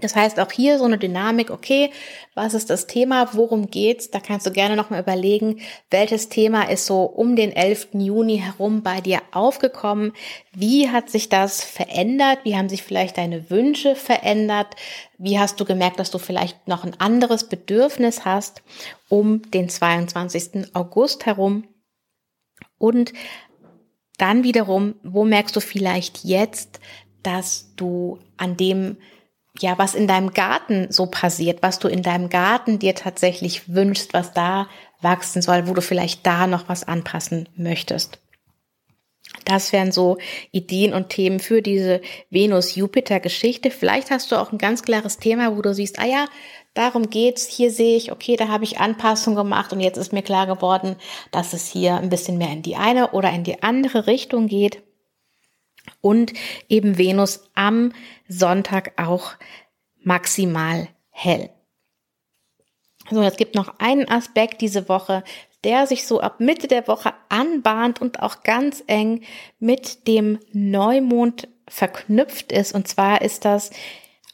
Das 0.00 0.16
heißt 0.16 0.40
auch 0.40 0.50
hier 0.50 0.78
so 0.78 0.84
eine 0.84 0.98
Dynamik, 0.98 1.50
okay, 1.50 1.90
was 2.34 2.54
ist 2.54 2.70
das 2.70 2.86
Thema, 2.86 3.30
worum 3.34 3.70
geht's? 3.70 4.10
Da 4.10 4.20
kannst 4.20 4.46
du 4.46 4.50
gerne 4.50 4.76
nochmal 4.76 5.00
überlegen, 5.00 5.60
welches 5.90 6.28
Thema 6.28 6.62
ist 6.62 6.86
so 6.86 7.02
um 7.02 7.36
den 7.36 7.52
11. 7.52 7.88
Juni 7.92 8.38
herum 8.38 8.82
bei 8.82 9.00
dir 9.00 9.20
aufgekommen? 9.32 10.12
Wie 10.52 10.90
hat 10.90 11.10
sich 11.10 11.28
das 11.28 11.62
verändert? 11.62 12.40
Wie 12.44 12.56
haben 12.56 12.68
sich 12.68 12.82
vielleicht 12.82 13.18
deine 13.18 13.50
Wünsche 13.50 13.94
verändert? 13.94 14.74
Wie 15.18 15.38
hast 15.38 15.60
du 15.60 15.64
gemerkt, 15.64 15.98
dass 15.98 16.10
du 16.10 16.18
vielleicht 16.18 16.66
noch 16.66 16.84
ein 16.84 16.98
anderes 16.98 17.44
Bedürfnis 17.44 18.24
hast 18.24 18.62
um 19.08 19.42
den 19.50 19.68
22. 19.68 20.74
August 20.74 21.26
herum? 21.26 21.64
Und 22.78 23.12
dann 24.16 24.44
wiederum, 24.44 24.96
wo 25.02 25.24
merkst 25.24 25.56
du 25.56 25.60
vielleicht 25.60 26.24
jetzt, 26.24 26.80
dass 27.22 27.74
du 27.76 28.18
an 28.36 28.56
dem 28.56 28.96
ja, 29.58 29.78
was 29.78 29.94
in 29.94 30.06
deinem 30.06 30.32
Garten 30.32 30.86
so 30.90 31.06
passiert, 31.06 31.62
was 31.62 31.78
du 31.78 31.88
in 31.88 32.02
deinem 32.02 32.28
Garten 32.28 32.78
dir 32.78 32.94
tatsächlich 32.94 33.74
wünschst, 33.74 34.14
was 34.14 34.32
da 34.32 34.68
wachsen 35.00 35.42
soll, 35.42 35.66
wo 35.66 35.74
du 35.74 35.82
vielleicht 35.82 36.26
da 36.26 36.46
noch 36.46 36.68
was 36.68 36.86
anpassen 36.86 37.48
möchtest. 37.56 38.18
Das 39.44 39.72
wären 39.72 39.92
so 39.92 40.18
Ideen 40.50 40.92
und 40.92 41.08
Themen 41.08 41.40
für 41.40 41.62
diese 41.62 42.00
Venus-Jupiter-Geschichte. 42.30 43.70
Vielleicht 43.70 44.10
hast 44.10 44.30
du 44.30 44.36
auch 44.36 44.52
ein 44.52 44.58
ganz 44.58 44.82
klares 44.82 45.18
Thema, 45.18 45.56
wo 45.56 45.62
du 45.62 45.72
siehst, 45.72 45.98
ah 45.98 46.06
ja, 46.06 46.26
darum 46.74 47.10
geht's. 47.10 47.46
Hier 47.46 47.70
sehe 47.70 47.96
ich, 47.96 48.12
okay, 48.12 48.36
da 48.36 48.48
habe 48.48 48.64
ich 48.64 48.78
Anpassungen 48.78 49.36
gemacht 49.36 49.72
und 49.72 49.80
jetzt 49.80 49.96
ist 49.96 50.12
mir 50.12 50.22
klar 50.22 50.46
geworden, 50.46 50.96
dass 51.30 51.52
es 51.52 51.68
hier 51.68 51.96
ein 51.96 52.10
bisschen 52.10 52.38
mehr 52.38 52.52
in 52.52 52.62
die 52.62 52.76
eine 52.76 53.12
oder 53.12 53.30
in 53.30 53.44
die 53.44 53.62
andere 53.62 54.06
Richtung 54.06 54.46
geht 54.46 54.82
und 56.00 56.32
eben 56.68 56.98
Venus 56.98 57.50
am 57.54 57.92
Sonntag 58.28 58.92
auch 59.00 59.32
maximal 60.02 60.88
hell. 61.10 61.50
So, 63.10 63.22
es 63.22 63.36
gibt 63.36 63.54
noch 63.54 63.78
einen 63.78 64.08
Aspekt 64.08 64.60
diese 64.60 64.88
Woche, 64.88 65.24
der 65.64 65.86
sich 65.86 66.06
so 66.06 66.20
ab 66.20 66.40
Mitte 66.40 66.68
der 66.68 66.86
Woche 66.88 67.12
anbahnt 67.28 68.00
und 68.00 68.22
auch 68.22 68.42
ganz 68.42 68.82
eng 68.86 69.22
mit 69.58 70.06
dem 70.06 70.38
Neumond 70.52 71.48
verknüpft 71.68 72.52
ist. 72.52 72.74
Und 72.74 72.88
zwar 72.88 73.22
ist 73.22 73.44
das 73.44 73.70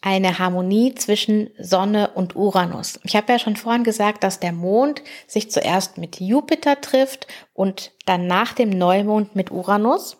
eine 0.03 0.39
Harmonie 0.39 0.95
zwischen 0.95 1.51
Sonne 1.59 2.11
und 2.15 2.37
Uranus. 2.37 3.01
Ich 3.03 3.17
habe 3.17 3.33
ja 3.33 3.39
schon 3.39 3.57
vorhin 3.57 3.83
gesagt, 3.83 4.23
dass 4.23 4.39
der 4.39 4.53
Mond 4.53 5.03
sich 5.27 5.51
zuerst 5.51 5.99
mit 5.99 6.21
Jupiter 6.21 6.81
trifft 6.81 7.27
und 7.55 7.93
dann 8.05 8.27
nach 8.27 8.53
dem 8.53 8.71
Neumond 8.71 9.35
mit 9.35 9.51
Uranus 9.51 10.19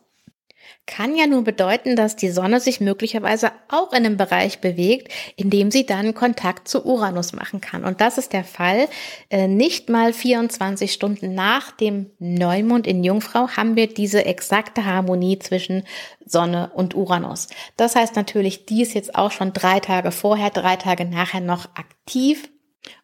kann 0.87 1.17
ja 1.17 1.27
nur 1.27 1.43
bedeuten, 1.43 1.97
dass 1.97 2.17
die 2.17 2.31
Sonne 2.31 2.61
sich 2.61 2.81
möglicherweise 2.81 3.51
auch 3.69 3.93
in 3.93 4.07
einem 4.07 4.17
Bereich 4.17 4.61
bewegt, 4.61 5.13
in 5.37 5.51
dem 5.51 5.71
sie 5.71 5.85
dann 5.85 6.15
Kontakt 6.15 6.69
zu 6.69 6.85
Uranus 6.87 7.33
machen 7.33 7.61
kann. 7.61 7.85
Und 7.85 8.01
das 8.01 8.19
ist 8.19 8.33
der 8.33 8.45
Fall. 8.45 8.89
Äh, 9.31 9.49
nicht 9.49 9.89
mal 9.89 10.13
24 10.13 10.93
Stunden 10.93 11.35
nach 11.35 11.73
dem 11.73 12.11
Neumond 12.19 12.87
in 12.87 13.03
Jungfrau 13.03 13.49
haben 13.49 13.77
wir 13.77 13.89
diese 13.89 14.25
exakte 14.25 14.85
Harmonie 14.85 15.39
zwischen 15.39 15.85
Sonne 16.25 16.71
und 16.75 16.95
Uranus. 16.95 17.49
Das 17.77 17.97
heißt 17.97 18.17
natürlich, 18.17 18.67
die 18.67 18.83
ist 18.83 18.95
jetzt 18.95 19.15
auch 19.15 19.33
schon 19.33 19.53
drei 19.53 19.81
Tage 19.81 20.13
vorher, 20.13 20.51
drei 20.51 20.77
Tage 20.77 21.05
nachher 21.05 21.41
noch 21.41 21.67
aktiv 21.75 22.49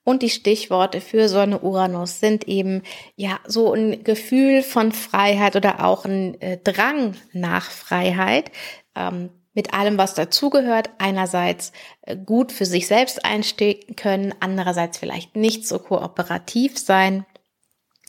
und 0.05 0.23
die 0.23 0.31
Stichworte 0.31 1.01
für 1.01 1.29
Sonne 1.29 1.61
Uranus 1.61 2.21
sind 2.21 2.49
eben 2.49 2.83
ja 3.17 3.39
so 3.47 3.73
ein 3.73 4.05
Gefühl 4.05 4.63
von 4.63 4.93
Freiheit 4.93 5.57
oder 5.57 5.85
auch 5.85 6.05
ein 6.05 6.41
äh, 6.41 6.59
Drang 6.59 7.15
nach 7.33 7.71
Freiheit. 7.71 8.51
Ähm, 8.95 9.31
mit 9.55 9.75
allem, 9.75 9.99
was 9.99 10.15
dazugehört. 10.15 10.91
Einerseits 10.99 11.73
äh, 12.03 12.17
gut 12.17 12.53
für 12.53 12.65
sich 12.65 12.87
selbst 12.87 13.25
einstehen 13.25 13.97
können, 13.97 14.35
andererseits 14.41 14.99
vielleicht 14.99 15.37
nicht 15.37 15.67
so 15.67 15.79
kooperativ 15.79 16.79
sein. 16.79 17.27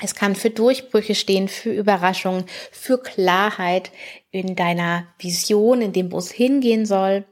Es 0.01 0.15
kann 0.15 0.35
für 0.35 0.49
Durchbrüche 0.49 1.15
stehen, 1.15 1.47
für 1.47 1.71
Überraschungen, 1.71 2.45
für 2.71 2.97
Klarheit 2.97 3.91
in 4.31 4.55
deiner 4.55 5.07
Vision, 5.19 5.81
in 5.81 5.93
dem, 5.93 6.11
wo 6.11 6.17
es 6.17 6.31
hingehen 6.31 6.85
soll. 6.85 7.25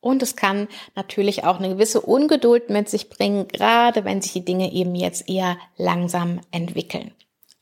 Und 0.00 0.22
es 0.22 0.36
kann 0.36 0.68
natürlich 0.94 1.44
auch 1.44 1.58
eine 1.58 1.70
gewisse 1.70 2.00
Ungeduld 2.00 2.70
mit 2.70 2.88
sich 2.88 3.08
bringen, 3.08 3.48
gerade 3.48 4.04
wenn 4.04 4.22
sich 4.22 4.32
die 4.32 4.44
Dinge 4.44 4.72
eben 4.72 4.94
jetzt 4.94 5.28
eher 5.28 5.56
langsam 5.76 6.40
entwickeln. 6.50 7.12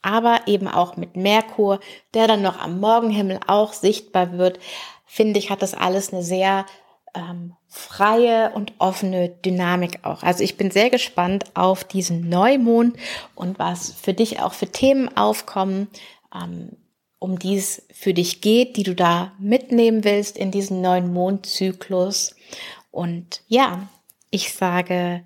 Aber 0.02 0.42
eben 0.46 0.68
auch 0.68 0.96
mit 0.96 1.16
Merkur, 1.16 1.80
der 2.14 2.28
dann 2.28 2.42
noch 2.42 2.58
am 2.60 2.80
Morgenhimmel 2.80 3.40
auch 3.46 3.72
sichtbar 3.72 4.38
wird, 4.38 4.58
finde 5.04 5.38
ich, 5.38 5.50
hat 5.50 5.62
das 5.62 5.74
alles 5.74 6.12
eine 6.12 6.22
sehr 6.22 6.66
ähm, 7.14 7.54
freie 7.66 8.50
und 8.52 8.72
offene 8.78 9.28
Dynamik 9.28 10.00
auch. 10.02 10.22
Also 10.22 10.44
ich 10.44 10.56
bin 10.56 10.70
sehr 10.70 10.90
gespannt 10.90 11.44
auf 11.54 11.84
diesen 11.84 12.28
Neumond 12.28 12.96
und 13.34 13.58
was 13.58 13.92
für 13.92 14.14
dich 14.14 14.40
auch 14.40 14.52
für 14.52 14.68
Themen 14.68 15.14
aufkommen. 15.16 15.88
Ähm, 16.34 16.76
um 17.18 17.38
die 17.38 17.56
es 17.56 17.82
für 17.92 18.14
dich 18.14 18.40
geht, 18.40 18.76
die 18.76 18.82
du 18.82 18.94
da 18.94 19.32
mitnehmen 19.38 20.04
willst 20.04 20.36
in 20.36 20.50
diesen 20.50 20.80
neuen 20.80 21.12
Mondzyklus. 21.12 22.34
Und 22.90 23.42
ja, 23.48 23.88
ich 24.30 24.52
sage 24.52 25.24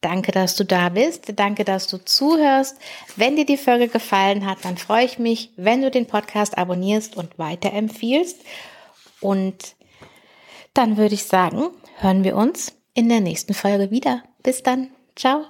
danke, 0.00 0.32
dass 0.32 0.56
du 0.56 0.64
da 0.64 0.88
bist. 0.90 1.32
Danke, 1.36 1.64
dass 1.64 1.86
du 1.88 2.02
zuhörst. 2.04 2.76
Wenn 3.16 3.36
dir 3.36 3.46
die 3.46 3.56
Folge 3.56 3.88
gefallen 3.88 4.46
hat, 4.46 4.58
dann 4.62 4.76
freue 4.76 5.04
ich 5.04 5.18
mich, 5.18 5.50
wenn 5.56 5.82
du 5.82 5.90
den 5.90 6.06
Podcast 6.06 6.56
abonnierst 6.56 7.16
und 7.16 7.38
weiterempfiehlst. 7.38 8.40
Und 9.20 9.74
dann 10.74 10.96
würde 10.96 11.14
ich 11.14 11.24
sagen, 11.24 11.70
hören 11.98 12.24
wir 12.24 12.36
uns 12.36 12.72
in 12.94 13.08
der 13.08 13.20
nächsten 13.20 13.54
Folge 13.54 13.90
wieder. 13.90 14.22
Bis 14.42 14.62
dann. 14.62 14.90
Ciao. 15.16 15.44